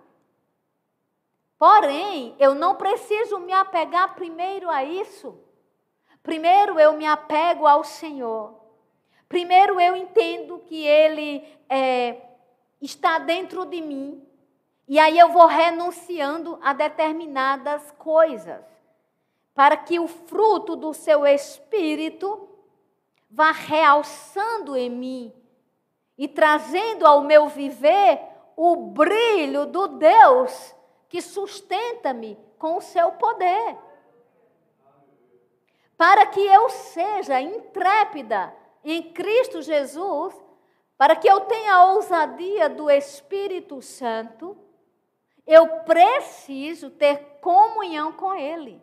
Porém, 1.58 2.36
eu 2.38 2.54
não 2.54 2.74
preciso 2.74 3.38
me 3.38 3.54
apegar 3.54 4.14
primeiro 4.14 4.68
a 4.68 4.84
isso. 4.84 5.40
Primeiro 6.22 6.78
eu 6.78 6.92
me 6.92 7.06
apego 7.06 7.66
ao 7.66 7.82
Senhor. 7.82 8.60
Primeiro 9.26 9.80
eu 9.80 9.96
entendo 9.96 10.58
que 10.66 10.86
Ele 10.86 11.42
é, 11.66 12.20
está 12.82 13.18
dentro 13.18 13.64
de 13.64 13.80
mim. 13.80 14.22
E 14.86 14.98
aí 14.98 15.18
eu 15.18 15.30
vou 15.30 15.46
renunciando 15.46 16.58
a 16.62 16.72
determinadas 16.72 17.90
coisas. 17.92 18.64
Para 19.54 19.76
que 19.76 19.98
o 19.98 20.08
fruto 20.08 20.76
do 20.76 20.92
seu 20.92 21.26
espírito 21.26 22.48
vá 23.30 23.50
realçando 23.52 24.76
em 24.76 24.90
mim 24.90 25.32
e 26.18 26.28
trazendo 26.28 27.06
ao 27.06 27.22
meu 27.22 27.48
viver 27.48 28.20
o 28.56 28.76
brilho 28.76 29.66
do 29.66 29.88
Deus 29.88 30.74
que 31.08 31.20
sustenta-me 31.20 32.38
com 32.58 32.76
o 32.76 32.80
seu 32.80 33.12
poder 33.12 33.76
para 35.96 36.26
que 36.26 36.40
eu 36.40 36.68
seja 36.68 37.40
intrépida 37.40 38.54
em 38.84 39.02
Cristo 39.12 39.62
Jesus, 39.62 40.34
para 40.98 41.16
que 41.16 41.28
eu 41.28 41.40
tenha 41.40 41.74
a 41.74 41.92
ousadia 41.92 42.68
do 42.68 42.90
Espírito 42.90 43.80
Santo, 43.80 44.56
eu 45.46 45.80
preciso 45.80 46.90
ter 46.90 47.38
comunhão 47.40 48.12
com 48.12 48.34
Ele. 48.34 48.82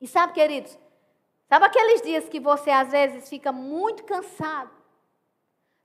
E 0.00 0.06
sabe, 0.06 0.32
queridos, 0.32 0.78
sabe 1.48 1.66
aqueles 1.66 2.00
dias 2.00 2.28
que 2.28 2.40
você 2.40 2.70
às 2.70 2.90
vezes 2.90 3.28
fica 3.28 3.52
muito 3.52 4.04
cansado? 4.04 4.70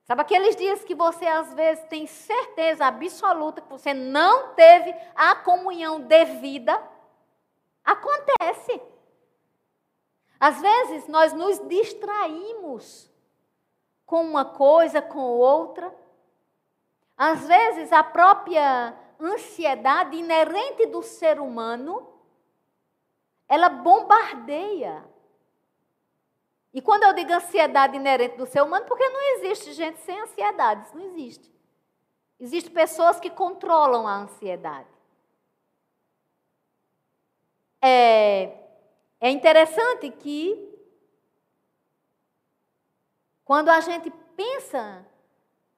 Sabe 0.06 0.22
aqueles 0.22 0.56
dias 0.56 0.84
que 0.84 0.94
você 0.94 1.26
às 1.26 1.54
vezes 1.54 1.84
tem 1.86 2.06
certeza 2.06 2.86
absoluta 2.86 3.62
que 3.62 3.70
você 3.70 3.94
não 3.94 4.54
teve 4.54 4.96
a 5.16 5.36
comunhão 5.36 6.00
devida? 6.00 6.80
Acontece. 7.84 8.80
Às 10.40 10.62
vezes 10.62 11.08
nós 11.08 11.34
nos 11.34 11.60
distraímos 11.68 13.12
com 14.06 14.22
uma 14.22 14.46
coisa, 14.46 15.02
com 15.02 15.20
outra. 15.20 15.94
Às 17.18 17.48
vezes 17.48 17.92
a 17.92 18.04
própria 18.04 18.96
ansiedade 19.20 20.18
inerente 20.18 20.86
do 20.88 21.02
ser 21.02 21.40
humano, 21.40 22.14
ela 23.48 23.70
bombardeia. 23.70 25.06
E 26.74 26.82
quando 26.82 27.04
eu 27.04 27.14
digo 27.14 27.32
ansiedade 27.32 27.96
inerente 27.96 28.36
do 28.36 28.46
ser 28.46 28.62
humano, 28.62 28.86
porque 28.86 29.08
não 29.08 29.22
existe 29.36 29.72
gente 29.74 30.00
sem 30.02 30.20
ansiedade, 30.20 30.88
isso 30.88 30.98
não 30.98 31.06
existe. 31.06 31.54
Existem 32.38 32.74
pessoas 32.74 33.20
que 33.20 33.30
controlam 33.30 34.06
a 34.06 34.16
ansiedade. 34.18 34.90
É, 37.82 38.66
É 39.20 39.30
interessante 39.30 40.10
que 40.12 40.72
quando 43.44 43.70
a 43.70 43.80
gente 43.80 44.12
pensa 44.36 45.06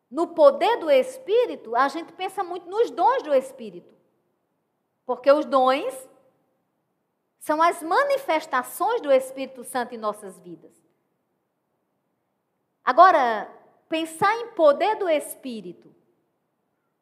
no 0.09 0.27
poder 0.27 0.77
do 0.77 0.89
Espírito, 0.89 1.75
a 1.75 1.87
gente 1.87 2.13
pensa 2.13 2.43
muito 2.43 2.69
nos 2.69 2.89
dons 2.89 3.23
do 3.23 3.33
Espírito. 3.33 3.93
Porque 5.05 5.31
os 5.31 5.45
dons 5.45 6.07
são 7.39 7.61
as 7.61 7.81
manifestações 7.81 9.01
do 9.01 9.11
Espírito 9.11 9.63
Santo 9.63 9.95
em 9.95 9.97
nossas 9.97 10.37
vidas. 10.39 10.71
Agora, 12.83 13.49
pensar 13.89 14.33
em 14.35 14.47
poder 14.49 14.95
do 14.95 15.09
Espírito, 15.09 15.93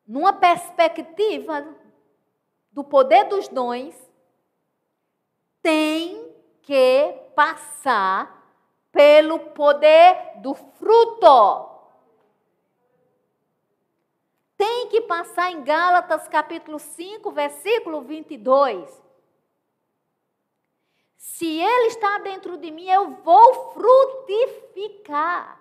numa 0.08 0.34
perspectiva 0.34 1.68
do 2.72 2.84
poder 2.84 3.26
dos 3.26 3.48
dons, 3.48 3.96
tem 5.62 6.32
que 6.62 7.14
passar 7.36 8.44
pelo 8.92 9.40
poder 9.40 10.40
do 10.42 10.54
fruto. 10.54 11.75
Tem 14.58 14.88
que 14.88 15.02
passar 15.02 15.52
em 15.52 15.64
Gálatas 15.64 16.28
capítulo 16.28 16.80
5, 16.80 17.30
versículo 17.32 18.02
22. 18.02 19.04
Se 21.18 21.60
ele 21.60 21.88
está 21.88 22.20
dentro 22.20 22.58
de 22.58 22.72
mim, 22.72 22.88
eu 22.88 23.12
vou 23.16 23.74
frutificar. 23.74 25.60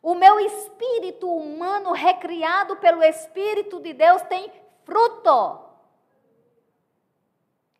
O 0.00 0.14
meu 0.14 0.38
espírito 0.40 1.28
humano, 1.28 1.92
recriado 1.92 2.76
pelo 2.76 3.02
Espírito 3.02 3.80
de 3.80 3.92
Deus, 3.92 4.22
tem 4.22 4.50
fruto. 4.84 5.60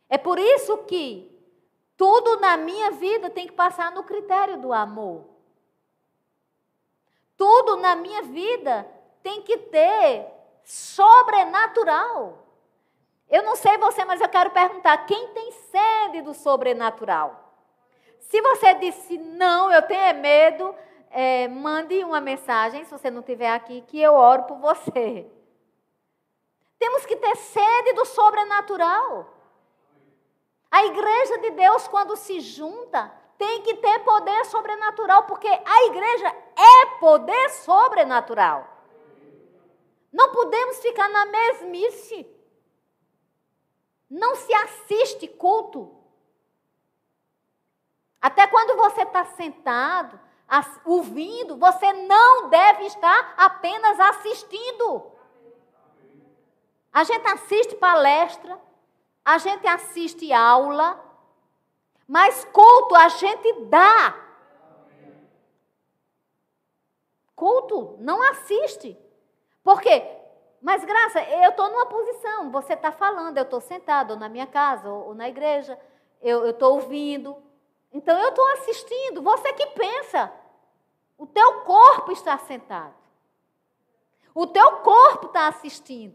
É 0.09 0.19
por 0.19 0.39
isso 0.39 0.77
que 0.79 1.33
tudo 1.97 2.41
na 2.41 2.57
minha 2.57 2.91
vida 2.91 3.31
tem 3.31 3.47
que 3.47 3.53
passar 3.53 3.93
no 3.93 4.03
critério 4.03 4.61
do 4.61 4.73
amor. 4.73 5.25
Tudo 7.37 7.77
na 7.77 7.95
minha 7.95 8.23
vida 8.23 8.96
tem 9.27 9.43
que 9.43 9.59
ter 9.59 10.25
sobrenatural. 10.63 12.47
Eu 13.29 13.43
não 13.43 13.57
sei 13.57 13.77
você, 13.77 14.05
mas 14.05 14.21
eu 14.21 14.29
quero 14.29 14.53
perguntar: 14.53 14.99
quem 14.99 15.27
tem 15.35 15.51
sede 15.51 16.23
do 16.23 16.33
sobrenatural? 16.33 17.53
Se 18.21 18.41
você 18.41 18.75
disse 18.75 19.19
não, 19.19 19.73
eu 19.73 19.83
tenho 19.83 20.21
medo, 20.21 20.73
é, 21.11 21.49
mande 21.49 22.05
uma 22.05 22.21
mensagem, 22.21 22.85
se 22.85 22.91
você 22.93 23.11
não 23.11 23.19
estiver 23.19 23.53
aqui, 23.53 23.81
que 23.89 24.01
eu 24.01 24.15
oro 24.15 24.45
por 24.45 24.59
você. 24.59 25.29
Temos 26.79 27.05
que 27.05 27.17
ter 27.17 27.35
sede 27.35 27.95
do 27.95 28.05
sobrenatural. 28.05 29.27
A 30.71 30.85
igreja 30.85 31.39
de 31.39 31.51
Deus, 31.51 31.89
quando 31.89 32.17
se 32.17 32.39
junta, 32.39 33.13
tem 33.37 33.63
que 33.63 33.75
ter 33.75 33.99
poder 34.01 34.45
sobrenatural, 34.45 35.25
porque 35.25 35.49
a 35.49 35.85
igreja 35.87 36.29
é 36.29 36.87
poder 37.01 37.51
sobrenatural. 37.51 38.76
Não 40.17 40.33
podemos 40.33 40.79
ficar 40.79 41.11
na 41.11 41.27
mesmice. 41.27 42.27
Não 44.09 44.35
se 44.35 44.55
assiste 44.55 45.29
culto. 45.29 45.95
Até 48.19 48.47
quando 48.47 48.79
você 48.79 49.03
está 49.03 49.27
sentado, 49.27 50.19
ouvindo, 50.87 51.59
você 51.59 51.93
não 51.93 52.49
deve 52.49 52.85
estar 52.85 53.35
apenas 53.37 54.01
assistindo. 54.01 55.13
A 56.91 57.05
gente 57.05 57.27
assiste 57.29 57.77
palestra, 57.77 58.59
a 59.23 59.37
gente 59.37 59.67
assiste 59.67 60.33
aula, 60.33 60.99
mas 62.09 62.43
culto 62.47 62.95
a 62.95 63.09
gente 63.09 63.53
dá. 63.65 64.19
Culto 67.35 67.97
não 67.99 68.23
assiste. 68.23 69.06
Por 69.67 69.81
quê? 69.81 70.01
Mas, 70.63 70.85
Graça, 70.85 71.21
eu 71.25 71.51
estou 71.51 71.69
numa 71.69 71.87
posição, 71.87 72.53
você 72.53 72.75
está 72.75 72.93
falando, 72.93 73.37
eu 73.37 73.43
estou 73.43 73.61
sentado 73.61 74.13
ou 74.13 74.17
na 74.17 74.29
minha 74.29 74.47
casa 74.47 74.89
ou, 74.89 75.09
ou 75.09 75.15
na 75.15 75.29
igreja, 75.29 75.77
eu 76.23 76.49
estou 76.49 76.75
ouvindo. 76.75 77.37
Então, 77.93 78.17
eu 78.17 78.29
estou 78.29 78.47
assistindo, 78.53 79.21
você 79.23 79.53
que 79.55 79.67
pensa. 79.67 80.33
O 81.19 81.27
teu 81.27 81.63
corpo 81.63 82.13
está 82.13 82.39
sentado. 82.39 82.95
O 84.33 84.47
teu 84.47 84.71
corpo 84.83 85.27
está 85.27 85.49
assistindo. 85.49 86.15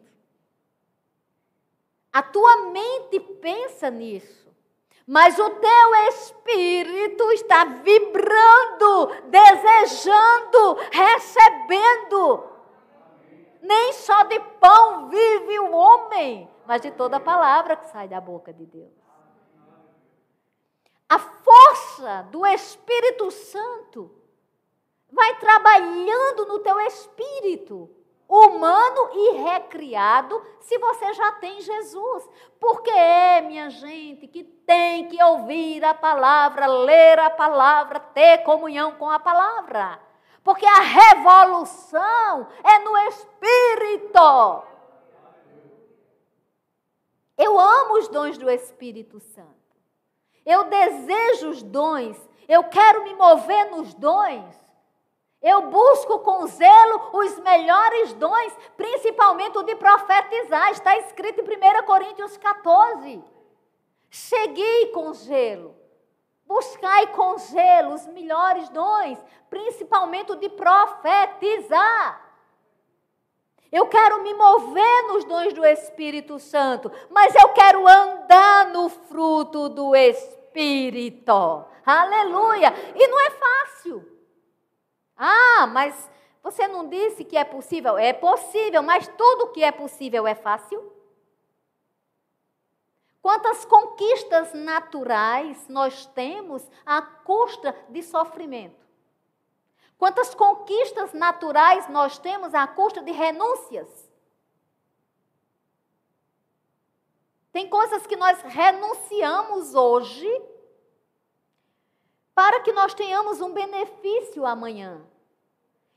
A 2.13 2.23
tua 2.23 2.67
mente 2.67 3.19
pensa 3.19 3.89
nisso. 3.89 4.49
Mas 5.05 5.37
o 5.37 5.49
teu 5.49 5.95
espírito 6.07 7.29
está 7.33 7.65
vibrando, 7.65 9.07
desejando, 9.25 10.75
recebendo. 10.89 12.50
Nem 13.61 13.93
só 13.93 14.23
de 14.23 14.39
pão 14.59 15.07
vive 15.07 15.59
o 15.59 15.71
homem, 15.71 16.49
mas 16.65 16.81
de 16.81 16.91
toda 16.91 17.19
palavra 17.19 17.75
que 17.75 17.87
sai 17.87 18.07
da 18.07 18.19
boca 18.19 18.51
de 18.51 18.65
Deus. 18.65 18.91
A 21.07 21.19
força 21.19 22.27
do 22.31 22.45
Espírito 22.45 23.29
Santo 23.29 24.11
vai 25.11 25.37
trabalhando 25.39 26.45
no 26.45 26.59
teu 26.59 26.79
espírito 26.81 27.89
humano 28.27 29.09
e 29.13 29.31
recriado, 29.43 30.41
se 30.61 30.77
você 30.77 31.13
já 31.13 31.33
tem 31.33 31.59
Jesus. 31.59 32.29
Porque 32.59 32.89
é, 32.89 33.41
minha 33.41 33.69
gente, 33.69 34.25
que 34.25 34.43
tem 34.43 35.09
que 35.09 35.21
ouvir 35.21 35.83
a 35.83 35.93
palavra, 35.93 36.65
ler 36.65 37.19
a 37.19 37.29
palavra, 37.29 37.99
ter 37.99 38.39
comunhão 38.39 38.93
com 38.93 39.09
a 39.09 39.19
palavra. 39.19 39.99
Porque 40.43 40.65
a 40.65 40.79
revolução 40.79 42.47
é 42.63 42.79
no 42.79 42.97
espírito. 43.09 44.63
Eu 47.37 47.59
amo 47.59 47.97
os 47.97 48.07
dons 48.07 48.37
do 48.37 48.49
Espírito 48.49 49.19
Santo. 49.19 49.49
Eu 50.45 50.65
desejo 50.65 51.49
os 51.49 51.63
dons. 51.63 52.17
Eu 52.47 52.63
quero 52.65 53.03
me 53.03 53.13
mover 53.13 53.71
nos 53.71 53.93
dons. 53.93 54.55
Eu 55.41 55.69
busco 55.69 56.19
com 56.19 56.45
zelo 56.45 57.09
os 57.13 57.39
melhores 57.39 58.13
dons, 58.13 58.53
principalmente 58.77 59.57
o 59.57 59.63
de 59.63 59.75
profetizar. 59.75 60.69
Está 60.71 60.97
escrito 60.97 61.41
em 61.41 61.43
1 61.43 61.85
Coríntios 61.85 62.37
14. 62.37 63.23
Segui 64.09 64.87
com 64.87 65.13
zelo. 65.13 65.80
Buscai 66.51 67.07
com 67.07 67.37
zelo 67.37 67.93
os 67.93 68.05
melhores 68.07 68.67
dons, 68.67 69.17
principalmente 69.49 70.33
o 70.33 70.35
de 70.35 70.49
profetizar. 70.49 72.29
Eu 73.71 73.87
quero 73.87 74.21
me 74.21 74.33
mover 74.33 75.07
nos 75.07 75.23
dons 75.23 75.53
do 75.53 75.65
Espírito 75.65 76.37
Santo, 76.39 76.91
mas 77.09 77.33
eu 77.35 77.47
quero 77.53 77.87
andar 77.87 78.65
no 78.67 78.89
fruto 78.89 79.69
do 79.69 79.95
Espírito. 79.95 81.63
Aleluia! 81.85 82.73
E 82.95 83.07
não 83.07 83.21
é 83.21 83.29
fácil. 83.29 84.05
Ah, 85.15 85.67
mas 85.67 86.11
você 86.43 86.67
não 86.67 86.85
disse 86.89 87.23
que 87.23 87.37
é 87.37 87.45
possível? 87.45 87.97
É 87.97 88.11
possível, 88.11 88.83
mas 88.83 89.07
tudo 89.07 89.53
que 89.53 89.63
é 89.63 89.71
possível 89.71 90.27
é 90.27 90.35
fácil? 90.35 91.00
Quantas 93.21 93.65
conquistas 93.65 94.53
naturais 94.53 95.67
nós 95.67 96.05
temos 96.07 96.67
à 96.85 97.01
custa 97.01 97.75
de 97.89 98.01
sofrimento? 98.01 98.81
Quantas 99.97 100.33
conquistas 100.33 101.13
naturais 101.13 101.87
nós 101.87 102.17
temos 102.17 102.55
à 102.55 102.65
custa 102.65 103.03
de 103.03 103.11
renúncias? 103.11 104.09
Tem 107.51 107.69
coisas 107.69 108.07
que 108.07 108.15
nós 108.15 108.41
renunciamos 108.41 109.75
hoje 109.75 110.27
para 112.33 112.61
que 112.61 112.71
nós 112.71 112.93
tenhamos 112.95 113.41
um 113.41 113.53
benefício 113.53 114.45
amanhã. 114.45 115.05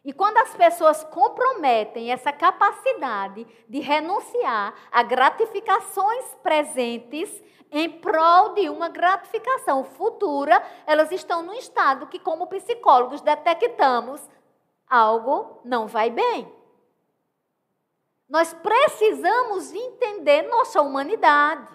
E 0.05 0.13
quando 0.13 0.37
as 0.37 0.55
pessoas 0.55 1.03
comprometem 1.05 2.13
essa 2.13 2.31
capacidade 2.31 3.47
de 3.67 3.81
renunciar 3.81 4.75
a 4.93 5.03
gratificações 5.03 6.27
presentes 6.43 7.43
em 7.73 7.91
prol 7.91 8.53
de 8.53 8.69
uma 8.69 8.91
gratificação 8.91 9.83
futura, 9.83 10.63
elas 10.87 11.11
estão 11.11 11.43
num 11.43 11.55
estado 11.55 12.07
que, 12.07 12.19
como 12.19 12.47
psicólogos, 12.47 13.23
detectamos 13.23 14.21
algo 14.87 15.61
não 15.65 15.87
vai 15.87 16.11
bem. 16.11 16.53
Nós 18.29 18.53
precisamos 18.53 19.73
entender 19.73 20.43
nossa 20.43 20.83
humanidade. 20.83 21.73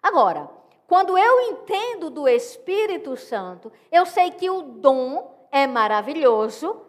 Agora, 0.00 0.48
quando 0.86 1.18
eu 1.18 1.40
entendo 1.40 2.10
do 2.10 2.28
Espírito 2.28 3.16
Santo, 3.16 3.72
eu 3.90 4.06
sei 4.06 4.30
que 4.30 4.48
o 4.48 4.62
dom 4.62 5.33
é 5.54 5.68
maravilhoso 5.68 6.84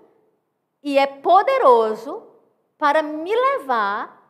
e 0.82 0.97
é 0.97 1.05
poderoso 1.05 2.24
para 2.80 3.03
me 3.03 3.34
levar 3.36 4.28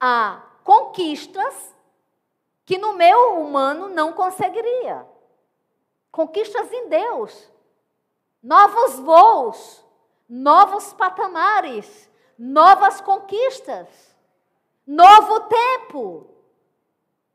a 0.00 0.42
conquistas 0.64 1.72
que 2.64 2.76
no 2.76 2.94
meu 2.94 3.40
humano 3.40 3.88
não 3.88 4.12
conseguiria. 4.12 5.06
Conquistas 6.10 6.72
em 6.72 6.88
Deus, 6.88 7.48
novos 8.42 8.98
voos, 8.98 9.84
novos 10.28 10.92
patamares, 10.94 12.10
novas 12.36 13.00
conquistas, 13.00 13.88
novo 14.84 15.38
tempo. 15.42 16.26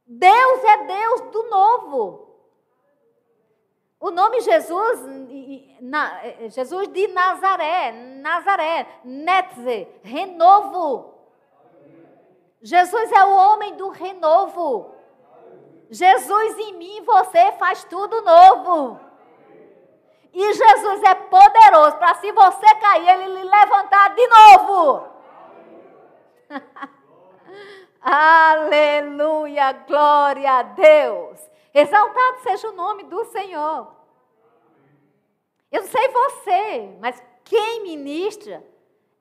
Deus 0.05 0.63
é 0.65 0.84
Deus 0.84 1.21
do 1.32 1.43
novo. 1.43 2.26
O 4.00 4.12
nome 4.12 4.41
Jesus, 4.41 5.00
é, 6.24 6.50
Jesus 6.50 6.88
de 6.89 7.08
Nazaré, 7.08 7.91
Nazaré, 8.22 8.88
Netze, 9.04 9.88
renovo. 10.04 11.16
Jesus 12.62 13.12
é 13.12 13.24
o 13.24 13.36
homem 13.36 13.76
do 13.76 13.89
renovo. 13.89 14.93
Jesus 15.89 16.60
em 16.60 16.74
mim, 16.74 17.02
você 17.04 17.52
faz 17.54 17.84
tudo 17.86 18.22
novo. 18.22 19.00
E 20.32 20.54
Jesus 20.54 21.04
é 21.04 21.16
poderoso 21.16 21.98
para 21.98 22.16
se 22.16 22.32
você 22.32 22.76
cair, 22.76 23.10
ele 23.10 23.34
lhe 23.34 23.43
levantar 23.43 24.14
de 24.14 24.28
novo. 24.28 25.08
Aleluia, 28.02 29.72
glória 29.72 30.52
a 30.52 30.62
Deus. 30.62 31.47
Exaltado 31.74 32.41
seja 32.41 32.70
o 32.70 32.74
nome 32.74 33.03
do 33.03 33.26
Senhor. 33.26 33.95
Eu 35.72 35.82
não 35.82 35.88
sei 35.88 36.07
você, 36.07 36.97
mas 36.99 37.22
quem 37.43 37.84
ministra 37.84 38.65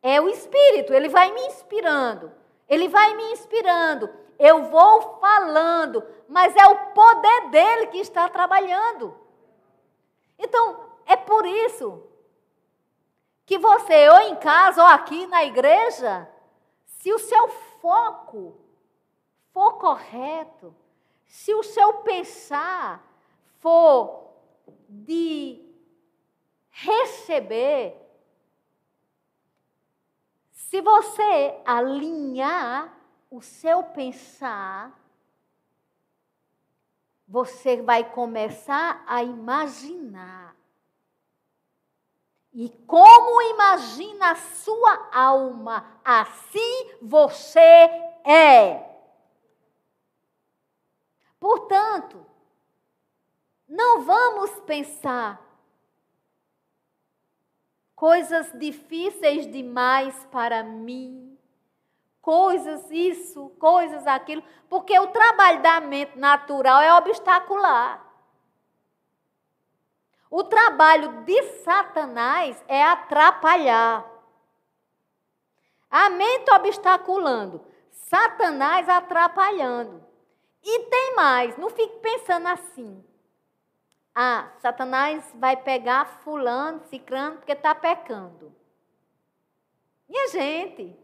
é 0.03 0.21
o 0.21 0.29
Espírito. 0.29 0.93
Ele 0.93 1.09
vai 1.09 1.33
me 1.33 1.47
inspirando. 1.47 2.33
Ele 2.69 2.89
vai 2.89 3.15
me 3.15 3.33
inspirando. 3.33 4.09
Eu 4.39 4.65
vou 4.65 5.19
falando, 5.19 6.05
mas 6.29 6.55
é 6.57 6.67
o 6.67 6.93
poder 6.93 7.51
dele 7.51 7.87
que 7.89 7.99
está 7.99 8.29
trabalhando. 8.29 9.17
Então, 10.39 10.85
é 11.07 11.17
por 11.17 11.47
isso 11.47 12.03
que 13.47 13.59
você, 13.59 14.09
ou 14.09 14.19
em 14.21 14.37
casa, 14.37 14.83
ou 14.83 14.89
aqui 14.89 15.27
na 15.27 15.45
igreja, 15.45 16.29
se 16.85 17.13
o 17.13 17.19
seu 17.19 17.49
foco 17.81 18.61
for 19.53 19.79
correto, 19.79 20.75
se 21.27 21.55
o 21.55 21.63
seu 21.63 21.95
pensar 21.99 23.05
for 23.59 24.33
de 24.89 25.63
receber, 26.71 27.97
se 30.51 30.81
você 30.81 31.61
alinhar 31.65 32.97
o 33.31 33.41
seu 33.41 33.83
pensar, 33.83 34.93
você 37.27 37.83
vai 37.83 38.05
começar 38.13 39.05
a 39.07 39.23
imaginar. 39.23 40.57
E 42.53 42.71
como 42.87 43.43
imagina 43.43 44.31
a 44.31 44.37
sua 44.37 45.11
alma, 45.13 46.01
assim 46.05 46.97
você 47.03 47.61
é. 48.25 48.96
Portanto, 51.47 52.27
não 53.69 54.03
vamos 54.03 54.51
pensar 54.63 55.41
coisas 57.95 58.51
difíceis 58.59 59.47
demais 59.47 60.13
para 60.33 60.65
mim, 60.65 61.39
coisas 62.21 62.91
isso, 62.91 63.51
coisas 63.61 64.05
aquilo, 64.09 64.43
porque 64.69 64.99
o 64.99 65.07
trabalho 65.07 65.63
da 65.63 65.81
mente 65.81 66.19
natural 66.19 66.83
é 66.83 66.93
obstacular. 66.95 68.05
O 70.29 70.43
trabalho 70.43 71.23
de 71.23 71.43
Satanás 71.63 72.61
é 72.67 72.83
atrapalhar. 72.83 74.05
A 75.89 76.11
mente 76.11 76.51
obstaculando, 76.51 77.65
Satanás 77.93 78.89
atrapalhando. 78.89 80.16
E 80.69 80.81
tem 80.81 81.15
mais, 81.15 81.57
não 81.57 81.71
fique 81.71 82.01
pensando 82.01 82.49
assim. 82.49 83.05
Ah, 84.13 84.51
Satanás 84.59 85.25
vai 85.37 85.57
pegar 85.57 86.07
fulano, 86.25 86.83
ciclano, 86.87 87.37
porque 87.37 87.53
está 87.53 87.73
pecando. 87.73 88.53
Minha 90.09 90.27
gente, 90.27 90.99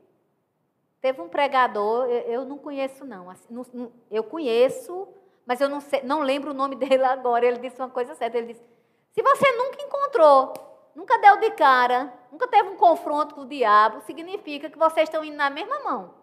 teve 1.01 1.21
um 1.21 1.29
pregador, 1.29 2.07
eu, 2.07 2.21
eu 2.23 2.45
não 2.45 2.59
conheço 2.59 3.05
não, 3.05 3.31
assim, 3.31 3.47
não, 3.51 3.93
eu 4.11 4.25
conheço, 4.25 5.07
mas 5.47 5.61
eu 5.61 5.69
não, 5.69 5.81
sei, 5.81 6.03
não 6.03 6.23
lembro 6.23 6.51
o 6.51 6.55
nome 6.55 6.75
dele 6.77 7.05
agora. 7.05 7.47
Ele 7.47 7.59
disse 7.59 7.79
uma 7.79 7.91
coisa 7.91 8.17
certa, 8.17 8.39
ele 8.39 8.55
disse, 8.55 8.65
se 9.13 9.23
você 9.23 9.53
nunca 9.53 9.81
encontrou, 9.81 10.55
nunca 10.93 11.19
deu 11.19 11.37
de 11.37 11.53
cara, 11.53 12.13
nunca 12.33 12.49
teve 12.49 12.69
um 12.71 12.77
confronto 12.77 13.37
com 13.37 13.43
o 13.43 13.49
diabo, 13.49 14.01
significa 14.01 14.69
que 14.69 14.79
vocês 14.79 15.09
estão 15.09 15.23
indo 15.23 15.37
na 15.37 15.51
mesma 15.51 15.79
mão. 15.85 16.15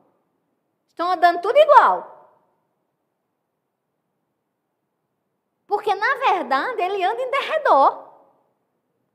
Estão 0.89 1.09
andando 1.09 1.39
tudo 1.39 1.57
igual. 1.57 2.18
Porque, 5.69 5.93
na 5.93 6.15
verdade, 6.15 6.81
ele 6.81 7.03
anda 7.03 7.21
em 7.21 7.29
derredor. 7.29 8.09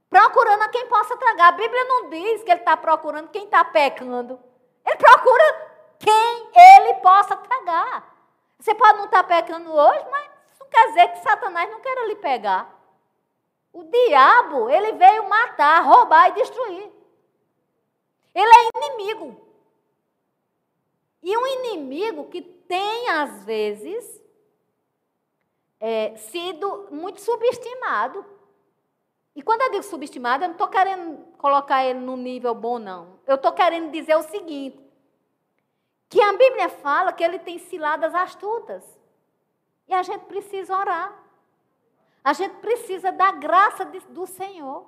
Procurando 0.08 0.62
a 0.62 0.68
quem 0.68 0.86
possa 0.86 1.16
tragar. 1.16 1.48
A 1.48 1.56
Bíblia 1.56 1.84
não 1.84 2.08
diz 2.08 2.44
que 2.44 2.50
ele 2.52 2.60
está 2.60 2.76
procurando 2.76 3.28
quem 3.30 3.46
está 3.46 3.64
pecando. 3.64 4.38
Ele 4.86 4.96
procura 4.96 5.72
quem 5.98 6.50
ele 6.54 6.94
possa 7.00 7.36
tragar. 7.36 8.08
Você 8.56 8.72
pode 8.72 8.98
não 8.98 9.06
estar 9.06 9.24
tá 9.24 9.28
pecando 9.34 9.68
hoje, 9.72 10.06
mas 10.12 10.30
isso 10.52 10.60
não 10.60 10.68
quer 10.68 10.86
dizer 10.86 11.08
que 11.08 11.22
Satanás 11.24 11.68
não 11.68 11.80
queira 11.80 12.06
lhe 12.06 12.16
pegar. 12.16 12.72
O 13.72 13.82
diabo, 13.82 14.70
ele 14.70 14.92
veio 14.92 15.28
matar, 15.28 15.82
roubar 15.82 16.28
e 16.28 16.34
destruir. 16.34 16.92
Ele 18.32 18.52
é 18.54 18.78
inimigo. 18.78 19.44
E 21.20 21.36
um 21.36 21.46
inimigo 21.48 22.28
que 22.28 22.42
tem, 22.42 23.10
às 23.10 23.44
vezes, 23.44 24.23
é, 25.86 26.16
sido 26.16 26.88
muito 26.90 27.20
subestimado. 27.20 28.24
E 29.36 29.42
quando 29.42 29.60
eu 29.60 29.70
digo 29.72 29.82
subestimado, 29.82 30.42
eu 30.42 30.48
não 30.48 30.54
estou 30.54 30.68
querendo 30.68 31.18
colocar 31.36 31.84
ele 31.84 31.98
num 31.98 32.16
nível 32.16 32.54
bom, 32.54 32.78
não. 32.78 33.20
Eu 33.26 33.34
estou 33.34 33.52
querendo 33.52 33.90
dizer 33.90 34.16
o 34.16 34.22
seguinte: 34.22 34.82
que 36.08 36.22
a 36.22 36.32
Bíblia 36.32 36.70
fala 36.70 37.12
que 37.12 37.22
ele 37.22 37.38
tem 37.38 37.58
ciladas 37.58 38.14
astutas. 38.14 38.82
E 39.86 39.92
a 39.92 40.02
gente 40.02 40.24
precisa 40.24 40.74
orar. 40.74 41.12
A 42.22 42.32
gente 42.32 42.54
precisa 42.62 43.12
da 43.12 43.32
graça 43.32 43.84
de, 43.84 44.00
do 44.06 44.26
Senhor. 44.26 44.86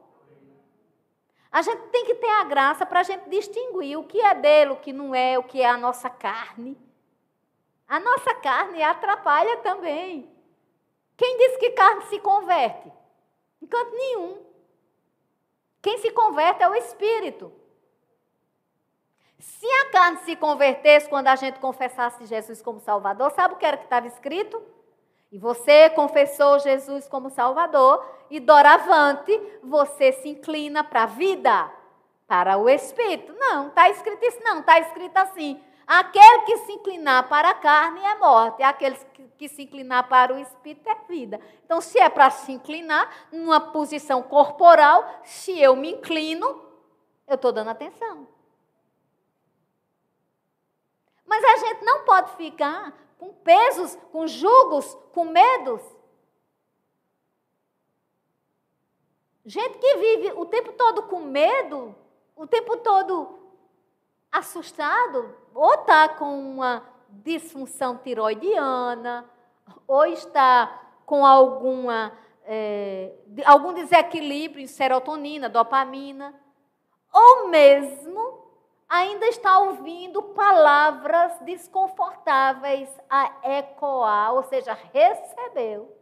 A 1.52 1.60
gente 1.60 1.88
tem 1.88 2.06
que 2.06 2.14
ter 2.14 2.30
a 2.30 2.44
graça 2.44 2.86
para 2.86 3.00
a 3.00 3.02
gente 3.02 3.28
distinguir 3.28 3.98
o 3.98 4.04
que 4.04 4.18
é 4.18 4.34
dele, 4.34 4.70
o 4.70 4.76
que 4.76 4.94
não 4.94 5.14
é, 5.14 5.38
o 5.38 5.42
que 5.42 5.60
é 5.60 5.68
a 5.68 5.76
nossa 5.76 6.08
carne. 6.08 6.74
A 7.86 8.00
nossa 8.00 8.34
carne 8.36 8.82
atrapalha 8.82 9.58
também. 9.58 10.34
Quem 11.16 11.38
disse 11.38 11.58
que 11.58 11.70
carne 11.70 12.02
se 12.04 12.18
converte? 12.20 12.92
Em 13.62 13.66
canto 13.66 13.94
nenhum. 13.94 14.38
Quem 15.80 15.98
se 15.98 16.10
converte 16.10 16.62
é 16.62 16.68
o 16.68 16.74
Espírito. 16.74 17.52
Se 19.38 19.66
a 19.66 19.90
carne 19.90 20.18
se 20.18 20.34
convertesse 20.36 21.08
quando 21.08 21.28
a 21.28 21.36
gente 21.36 21.60
confessasse 21.60 22.26
Jesus 22.26 22.60
como 22.60 22.80
Salvador, 22.80 23.30
sabe 23.32 23.54
o 23.54 23.56
que 23.56 23.66
era 23.66 23.76
que 23.76 23.84
estava 23.84 24.06
escrito? 24.06 24.62
E 25.30 25.38
você 25.38 25.90
confessou 25.90 26.58
Jesus 26.58 27.08
como 27.08 27.30
Salvador, 27.30 28.04
e 28.30 28.40
doravante 28.40 29.38
você 29.62 30.12
se 30.12 30.28
inclina 30.28 30.82
para 30.82 31.04
a 31.04 31.06
vida, 31.06 31.70
para 32.26 32.56
o 32.56 32.68
Espírito. 32.68 33.34
Não, 33.38 33.68
está 33.68 33.88
escrito 33.90 34.24
isso, 34.24 34.42
não, 34.42 34.60
está 34.60 34.78
escrito 34.80 35.16
assim. 35.16 35.62
Aquele 35.86 36.42
que 36.42 36.56
se 36.58 36.72
inclinar 36.72 37.28
para 37.28 37.50
a 37.50 37.54
carne 37.54 38.00
é 38.00 38.16
morte, 38.16 38.62
aquele 38.62 38.96
que 39.38 39.48
se 39.48 39.62
inclinar 39.62 40.08
para 40.08 40.34
o 40.34 40.38
espírito 40.38 40.88
é 40.88 40.94
vida. 41.06 41.40
Então, 41.64 41.80
se 41.80 41.98
é 41.98 42.08
para 42.08 42.28
se 42.30 42.50
inclinar 42.50 43.28
numa 43.30 43.60
posição 43.60 44.20
corporal, 44.20 45.20
se 45.22 45.60
eu 45.60 45.76
me 45.76 45.92
inclino, 45.92 46.46
eu 47.26 47.36
estou 47.36 47.52
dando 47.52 47.70
atenção. 47.70 48.26
Mas 51.24 51.44
a 51.44 51.56
gente 51.66 51.84
não 51.84 52.04
pode 52.04 52.32
ficar 52.36 52.92
com 53.18 53.32
pesos, 53.32 53.96
com 54.10 54.26
jugos, 54.26 54.92
com 55.12 55.24
medos. 55.24 55.82
Gente 59.44 59.78
que 59.78 59.96
vive 59.96 60.32
o 60.32 60.46
tempo 60.46 60.72
todo 60.72 61.04
com 61.04 61.20
medo, 61.20 61.94
o 62.34 62.46
tempo 62.46 62.76
todo 62.78 63.38
assustado, 64.30 65.36
ou 65.56 65.74
está 65.74 66.08
com 66.08 66.38
uma 66.38 66.82
disfunção 67.08 67.96
tiroidiana, 67.96 69.28
ou 69.86 70.04
está 70.06 70.82
com 71.06 71.24
alguma, 71.24 72.12
é, 72.44 73.12
algum 73.44 73.72
desequilíbrio 73.72 74.62
em 74.62 74.66
serotonina, 74.66 75.48
dopamina, 75.48 76.34
ou 77.12 77.48
mesmo 77.48 78.44
ainda 78.88 79.26
está 79.26 79.58
ouvindo 79.60 80.22
palavras 80.22 81.38
desconfortáveis 81.40 82.88
a 83.08 83.32
ecoar, 83.58 84.34
ou 84.34 84.42
seja, 84.44 84.74
recebeu. 84.92 85.96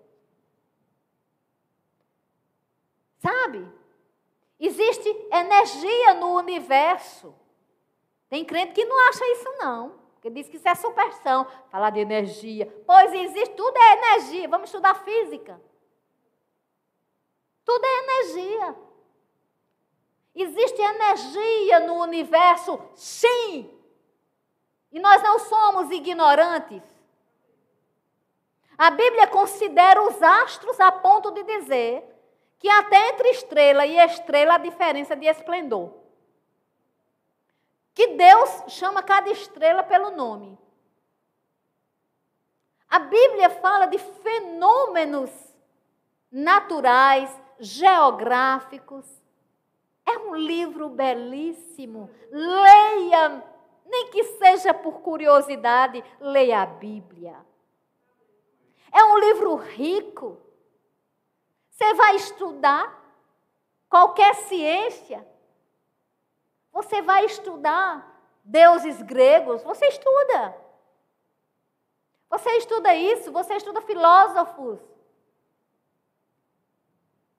Sabe? 3.18 3.66
Existe 4.58 5.08
energia 5.32 6.14
no 6.14 6.36
universo. 6.36 7.34
Tem 8.34 8.44
crente 8.44 8.72
que 8.72 8.84
não 8.84 9.08
acha 9.08 9.24
isso, 9.30 9.48
não. 9.60 9.90
Porque 10.14 10.28
diz 10.28 10.48
que 10.48 10.56
isso 10.56 10.68
é 10.68 10.74
superstição. 10.74 11.46
Falar 11.70 11.90
de 11.90 12.00
energia. 12.00 12.66
Pois 12.84 13.12
existe, 13.12 13.54
tudo 13.54 13.76
é 13.76 13.92
energia. 13.92 14.48
Vamos 14.48 14.70
estudar 14.70 14.92
física. 15.04 15.62
Tudo 17.64 17.84
é 17.84 17.98
energia. 18.00 18.76
Existe 20.34 20.82
energia 20.82 21.78
no 21.86 22.02
universo, 22.02 22.76
sim. 22.96 23.70
E 24.90 24.98
nós 24.98 25.22
não 25.22 25.38
somos 25.38 25.92
ignorantes. 25.92 26.82
A 28.76 28.90
Bíblia 28.90 29.28
considera 29.28 30.02
os 30.02 30.20
astros 30.20 30.80
a 30.80 30.90
ponto 30.90 31.30
de 31.30 31.44
dizer 31.44 32.02
que 32.58 32.68
até 32.68 33.10
entre 33.10 33.28
estrela 33.28 33.86
e 33.86 33.96
estrela 33.96 34.54
há 34.54 34.58
diferença 34.58 35.14
de 35.14 35.26
esplendor. 35.26 36.02
Que 37.94 38.08
Deus 38.08 38.64
chama 38.68 39.02
cada 39.02 39.30
estrela 39.30 39.84
pelo 39.84 40.10
nome. 40.10 40.58
A 42.88 42.98
Bíblia 42.98 43.48
fala 43.50 43.86
de 43.86 43.98
fenômenos 43.98 45.30
naturais, 46.30 47.30
geográficos. 47.60 49.06
É 50.04 50.18
um 50.18 50.34
livro 50.34 50.88
belíssimo. 50.88 52.10
Leia, 52.30 53.44
nem 53.86 54.10
que 54.10 54.24
seja 54.24 54.74
por 54.74 55.00
curiosidade, 55.00 56.04
leia 56.20 56.62
a 56.62 56.66
Bíblia. 56.66 57.36
É 58.92 59.04
um 59.04 59.18
livro 59.18 59.54
rico. 59.54 60.40
Você 61.70 61.94
vai 61.94 62.16
estudar 62.16 63.02
qualquer 63.88 64.34
ciência. 64.34 65.26
Você 66.74 67.00
vai 67.00 67.24
estudar 67.24 68.04
deuses 68.42 69.00
gregos. 69.00 69.62
Você 69.62 69.86
estuda. 69.86 70.54
Você 72.28 72.50
estuda 72.56 72.92
isso, 72.92 73.30
você 73.30 73.54
estuda 73.54 73.80
filósofos. 73.80 74.80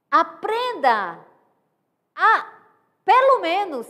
Aprenda 0.09 1.19
a, 2.15 2.49
pelo 3.03 3.41
menos, 3.41 3.85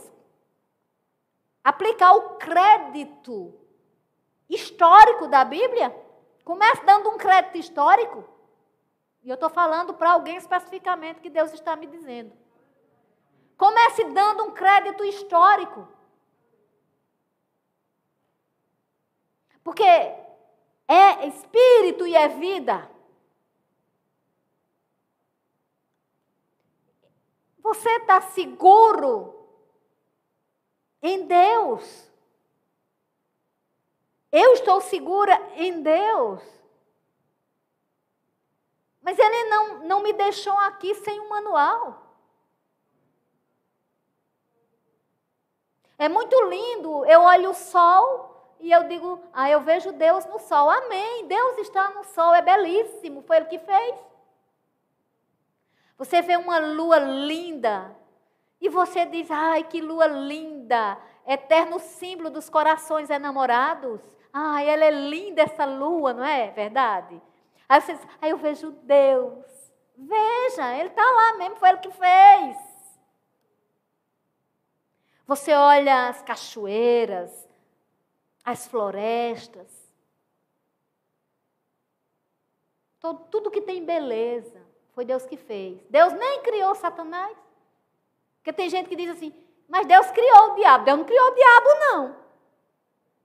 aplicar 1.62 2.12
o 2.14 2.30
crédito 2.34 3.54
histórico 4.50 5.28
da 5.28 5.44
Bíblia. 5.44 5.94
Comece 6.44 6.84
dando 6.84 7.10
um 7.10 7.18
crédito 7.18 7.56
histórico. 7.56 8.24
E 9.22 9.30
eu 9.30 9.34
estou 9.34 9.48
falando 9.48 9.94
para 9.94 10.10
alguém 10.10 10.36
especificamente 10.36 11.20
que 11.20 11.30
Deus 11.30 11.52
está 11.52 11.76
me 11.76 11.86
dizendo. 11.86 12.32
Comece 13.56 14.04
dando 14.04 14.44
um 14.44 14.50
crédito 14.52 15.04
histórico. 15.04 15.88
Porque 19.64 19.82
é 19.82 21.26
espírito 21.26 22.06
e 22.06 22.14
é 22.14 22.28
vida. 22.28 22.90
Você 27.60 27.90
está 27.96 28.20
seguro 28.20 29.34
em 31.02 31.26
Deus. 31.26 32.06
Eu 34.30 34.52
estou 34.52 34.80
segura 34.80 35.34
em 35.54 35.82
Deus. 35.82 36.42
Mas 39.00 39.18
ele 39.18 39.44
não, 39.44 39.78
não 39.84 40.02
me 40.02 40.12
deixou 40.12 40.56
aqui 40.60 40.94
sem 40.94 41.18
um 41.18 41.28
manual. 41.28 42.05
É 45.98 46.08
muito 46.08 46.40
lindo. 46.44 47.04
Eu 47.06 47.22
olho 47.22 47.50
o 47.50 47.54
sol 47.54 48.54
e 48.60 48.70
eu 48.70 48.84
digo, 48.84 49.20
ah, 49.32 49.50
eu 49.50 49.60
vejo 49.60 49.92
Deus 49.92 50.24
no 50.26 50.38
sol. 50.38 50.70
Amém. 50.70 51.26
Deus 51.26 51.58
está 51.58 51.90
no 51.90 52.04
sol, 52.04 52.34
é 52.34 52.42
belíssimo. 52.42 53.22
Foi 53.22 53.36
Ele 53.36 53.46
que 53.46 53.58
fez. 53.58 53.94
Você 55.98 56.20
vê 56.20 56.36
uma 56.36 56.58
lua 56.58 56.98
linda 56.98 57.96
e 58.60 58.68
você 58.68 59.06
diz, 59.06 59.30
ai, 59.30 59.64
que 59.64 59.80
lua 59.80 60.06
linda. 60.06 60.98
Eterno 61.26 61.78
símbolo 61.78 62.30
dos 62.30 62.48
corações 62.48 63.10
enamorados. 63.10 64.00
Ai, 64.32 64.68
ela 64.68 64.84
é 64.84 64.90
linda 64.90 65.42
essa 65.42 65.64
lua, 65.64 66.12
não 66.12 66.24
é 66.24 66.50
verdade? 66.50 67.20
Aí, 67.68 67.80
você 67.80 67.94
diz, 67.94 68.06
aí 68.20 68.30
eu 68.30 68.36
vejo 68.36 68.70
Deus. 68.82 69.72
Veja, 69.96 70.74
Ele 70.74 70.88
está 70.88 71.02
lá 71.02 71.38
mesmo, 71.38 71.56
foi 71.56 71.70
Ele 71.70 71.78
que 71.78 71.90
fez. 71.90 72.56
Você 75.26 75.52
olha 75.52 76.08
as 76.08 76.22
cachoeiras, 76.22 77.48
as 78.44 78.66
florestas, 78.66 79.86
tudo 83.30 83.50
que 83.50 83.60
tem 83.60 83.84
beleza, 83.84 84.64
foi 84.92 85.04
Deus 85.04 85.26
que 85.26 85.36
fez. 85.36 85.80
Deus 85.90 86.12
nem 86.12 86.42
criou 86.42 86.74
Satanás. 86.74 87.36
Porque 88.38 88.52
tem 88.52 88.70
gente 88.70 88.88
que 88.88 88.96
diz 88.96 89.10
assim, 89.10 89.32
mas 89.68 89.86
Deus 89.86 90.10
criou 90.10 90.52
o 90.52 90.54
diabo. 90.54 90.84
Deus 90.84 90.98
não 90.98 91.04
criou 91.04 91.26
o 91.28 91.34
diabo, 91.34 91.68
não. 91.80 92.16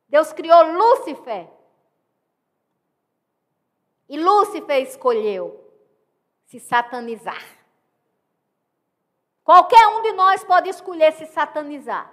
Deus 0.09 0.33
criou 0.33 0.63
Lúcifer. 0.63 1.47
E 4.09 4.19
Lúcifer 4.19 4.81
escolheu 4.81 5.71
se 6.45 6.59
satanizar. 6.59 7.60
Qualquer 9.51 9.85
um 9.87 10.01
de 10.01 10.13
nós 10.13 10.45
pode 10.45 10.69
escolher 10.69 11.11
se 11.11 11.25
satanizar. 11.25 12.09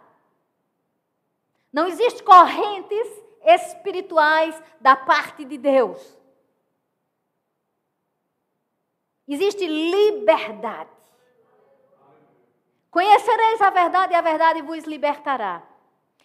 Não 1.73 1.87
existem 1.87 2.25
correntes 2.25 3.07
espirituais 3.45 4.61
da 4.81 4.97
parte 4.97 5.45
de 5.45 5.57
Deus. 5.57 6.19
Existe 9.29 9.65
liberdade. 9.69 10.91
Conhecereis 12.91 13.61
a 13.61 13.71
verdade 13.71 14.15
e 14.15 14.17
a 14.17 14.21
verdade 14.21 14.61
vos 14.61 14.83
libertará. 14.83 15.63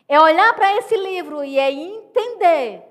É 0.08 0.20
olhar 0.20 0.56
para 0.56 0.78
esse 0.78 0.98
livro 0.98 1.44
e 1.44 1.60
é 1.60 1.72
entender 1.72 2.84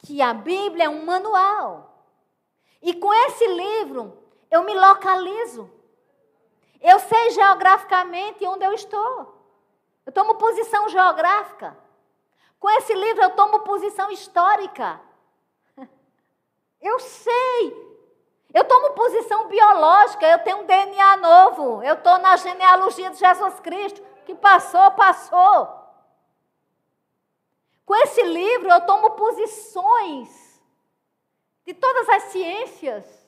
que 0.00 0.20
a 0.20 0.34
Bíblia 0.34 0.84
é 0.84 0.88
um 0.90 1.06
manual. 1.06 2.04
E 2.82 2.92
com 2.92 3.14
esse 3.14 3.46
livro, 3.46 4.22
eu 4.50 4.62
me 4.62 4.74
localizo. 4.74 5.79
Eu 6.80 6.98
sei 6.98 7.30
geograficamente 7.30 8.46
onde 8.46 8.64
eu 8.64 8.72
estou. 8.72 9.34
Eu 10.06 10.12
tomo 10.12 10.36
posição 10.36 10.88
geográfica. 10.88 11.76
Com 12.58 12.70
esse 12.70 12.94
livro, 12.94 13.22
eu 13.22 13.30
tomo 13.30 13.60
posição 13.60 14.10
histórica. 14.10 15.00
Eu 16.80 16.98
sei. 16.98 17.90
Eu 18.52 18.64
tomo 18.64 18.94
posição 18.94 19.48
biológica. 19.48 20.26
Eu 20.26 20.38
tenho 20.40 20.58
um 20.58 20.66
DNA 20.66 21.16
novo. 21.18 21.82
Eu 21.82 21.94
estou 21.94 22.18
na 22.18 22.36
genealogia 22.36 23.10
de 23.10 23.16
Jesus 23.16 23.60
Cristo. 23.60 24.02
Que 24.26 24.34
passou, 24.34 24.90
passou. 24.92 25.80
Com 27.90 27.96
esse 27.96 28.22
livro 28.22 28.70
eu 28.70 28.80
tomo 28.82 29.10
posições 29.10 30.62
de 31.66 31.74
todas 31.74 32.08
as 32.08 32.22
ciências. 32.24 33.19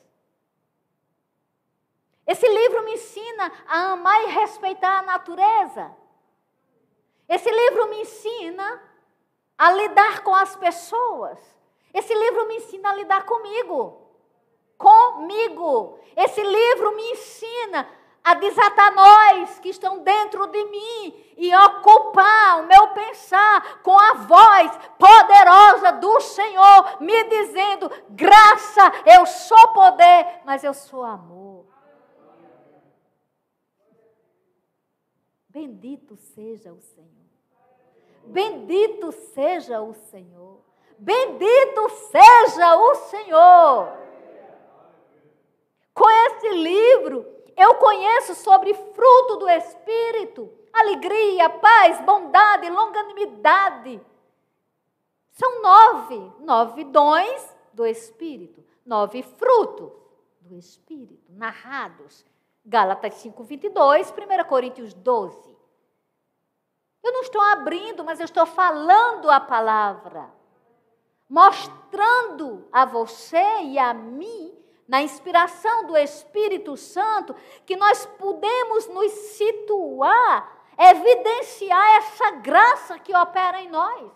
Esse 2.25 2.47
livro 2.47 2.83
me 2.83 2.93
ensina 2.93 3.51
a 3.67 3.91
amar 3.91 4.23
e 4.23 4.27
respeitar 4.27 4.99
a 4.99 5.03
natureza. 5.03 5.91
Esse 7.27 7.49
livro 7.49 7.89
me 7.89 8.01
ensina 8.01 8.81
a 9.57 9.71
lidar 9.71 10.23
com 10.23 10.33
as 10.33 10.55
pessoas. 10.55 11.39
Esse 11.93 12.13
livro 12.13 12.47
me 12.47 12.57
ensina 12.57 12.89
a 12.89 12.95
lidar 12.95 13.25
comigo. 13.25 14.01
Comigo. 14.77 15.99
Esse 16.15 16.41
livro 16.41 16.95
me 16.95 17.11
ensina 17.11 17.87
a 18.23 18.35
desatar 18.35 18.93
nós 18.95 19.59
que 19.59 19.69
estão 19.69 19.99
dentro 19.99 20.47
de 20.47 20.63
mim 20.65 21.33
e 21.35 21.53
ocupar 21.53 22.61
o 22.61 22.67
meu 22.67 22.87
pensar 22.89 23.81
com 23.83 23.99
a 23.99 24.13
voz 24.13 24.71
poderosa 24.97 25.91
do 25.93 26.21
Senhor, 26.21 27.01
me 27.01 27.23
dizendo: 27.25 27.91
graça, 28.09 28.91
eu 29.05 29.25
sou 29.25 29.67
poder, 29.69 30.41
mas 30.45 30.63
eu 30.63 30.73
sou 30.73 31.03
amor. 31.03 31.42
Bendito 35.53 36.15
seja 36.15 36.73
o 36.73 36.81
Senhor. 36.81 37.13
Bendito 38.25 39.11
seja 39.11 39.81
o 39.81 39.93
Senhor. 39.93 40.61
Bendito 40.97 41.89
seja 41.89 42.75
o 42.75 42.95
Senhor. 42.95 43.97
Com 45.93 46.09
esse 46.09 46.49
livro, 46.49 47.23
eu 47.55 47.75
conheço 47.75 48.33
sobre 48.33 48.73
fruto 48.73 49.37
do 49.37 49.47
Espírito, 49.47 50.51
alegria, 50.73 51.47
paz, 51.49 52.01
bondade, 52.01 52.67
longanimidade. 52.71 54.01
São 55.29 55.61
nove, 55.61 56.31
nove 56.39 56.83
dons 56.85 57.55
do 57.71 57.85
Espírito, 57.85 58.63
nove 58.83 59.21
frutos 59.21 59.91
do 60.41 60.55
Espírito, 60.55 61.31
narrados. 61.31 62.25
Gálatas 62.65 63.15
5, 63.15 63.43
22, 63.43 64.11
1 64.11 64.43
Coríntios 64.47 64.93
12. 64.93 65.57
Eu 67.03 67.11
não 67.11 67.21
estou 67.21 67.41
abrindo, 67.41 68.03
mas 68.03 68.19
eu 68.19 68.25
estou 68.25 68.45
falando 68.45 69.29
a 69.29 69.39
palavra, 69.39 70.33
mostrando 71.29 72.65
a 72.71 72.85
você 72.85 73.61
e 73.63 73.77
a 73.77 73.93
mim, 73.93 74.57
na 74.87 75.01
inspiração 75.01 75.85
do 75.85 75.97
Espírito 75.97 76.77
Santo, 76.77 77.35
que 77.65 77.75
nós 77.75 78.05
podemos 78.05 78.87
nos 78.87 79.11
situar, 79.11 80.65
evidenciar 80.77 81.97
essa 81.97 82.31
graça 82.31 82.97
que 82.97 83.15
opera 83.15 83.61
em 83.61 83.69
nós. 83.69 84.11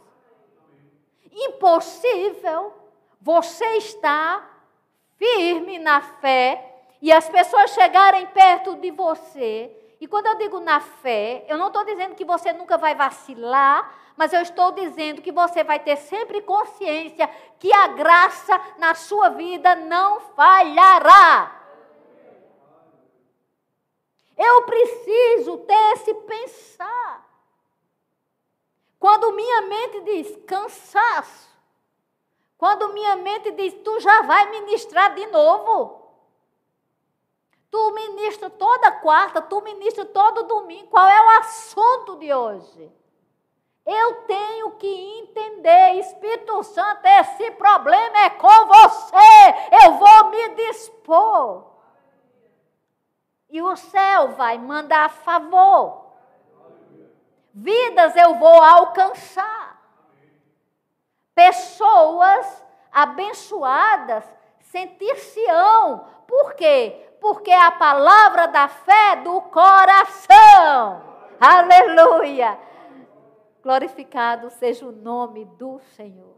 Impossível 1.29 2.73
você 3.19 3.65
estar 3.77 4.65
firme 5.17 5.77
na 5.79 5.99
fé 6.01 6.66
e 7.01 7.11
as 7.11 7.29
pessoas 7.29 7.71
chegarem 7.71 8.25
perto 8.27 8.75
de 8.75 8.91
você 8.91 9.71
e 9.99 10.07
quando 10.07 10.27
eu 10.27 10.35
digo 10.35 10.59
na 10.59 10.79
fé, 10.79 11.43
eu 11.47 11.57
não 11.57 11.67
estou 11.67 11.83
dizendo 11.83 12.15
que 12.15 12.23
você 12.23 12.53
nunca 12.53 12.77
vai 12.77 12.93
vacilar, 12.93 13.95
mas 14.15 14.31
eu 14.31 14.41
estou 14.41 14.71
dizendo 14.71 15.21
que 15.21 15.31
você 15.31 15.63
vai 15.63 15.79
ter 15.79 15.95
sempre 15.97 16.41
consciência 16.41 17.27
que 17.59 17.73
a 17.73 17.87
graça 17.87 18.61
na 18.77 18.93
sua 18.93 19.29
vida 19.29 19.75
não 19.75 20.19
falhará. 20.35 21.53
Eu 24.37 24.63
preciso 24.63 25.57
ter 25.59 25.93
esse 25.93 26.13
pensar. 26.13 27.25
Quando 28.99 29.33
minha 29.33 29.61
mente 29.63 30.01
diz 30.01 30.35
cansaço, 30.45 31.47
quando 32.55 32.93
minha 32.93 33.15
mente 33.15 33.51
diz 33.51 33.73
tu 33.83 33.99
já 33.99 34.21
vai 34.23 34.49
ministrar 34.51 35.15
de 35.15 35.25
novo, 35.27 35.96
Tu 37.78 37.91
ministra 37.91 38.49
toda 38.49 38.91
quarta, 38.91 39.39
tu 39.39 39.61
ministra 39.61 40.03
todo 40.03 40.47
domingo. 40.47 40.88
Qual 40.88 41.07
é 41.07 41.21
o 41.21 41.39
assunto 41.41 42.15
de 42.15 42.34
hoje? 42.34 42.91
Eu 43.86 44.23
tenho 44.23 44.71
que 44.71 44.88
entender, 45.19 45.99
Espírito 45.99 46.63
Santo, 46.63 47.05
esse 47.05 47.51
problema 47.51 48.17
é 48.17 48.32
com 48.32 48.65
você. 48.65 49.84
Eu 49.84 49.93
vou 49.93 50.32
me 50.32 50.49
dispor. 50.55 51.65
E 53.47 53.61
o 53.61 53.75
céu 53.75 54.30
vai 54.30 54.57
mandar 54.57 55.05
a 55.05 55.09
favor. 55.09 56.15
Vidas 57.53 58.15
eu 58.15 58.39
vou 58.39 58.63
alcançar. 58.63 59.80
Pessoas 61.36 62.63
abençoadas 62.91 64.25
sentir-se-ão. 64.72 66.05
Por 66.28 66.53
quê? 66.55 67.07
porque 67.20 67.51
é 67.51 67.65
a 67.65 67.72
palavra 67.72 68.47
da 68.47 68.68
fé 68.68 69.18
do 69.24 69.41
coração. 69.41 71.01
Aleluia! 71.39 72.57
Glorificado 73.61 74.49
seja 74.49 74.86
o 74.86 74.91
nome 74.91 75.45
do 75.57 75.80
Senhor. 75.95 76.36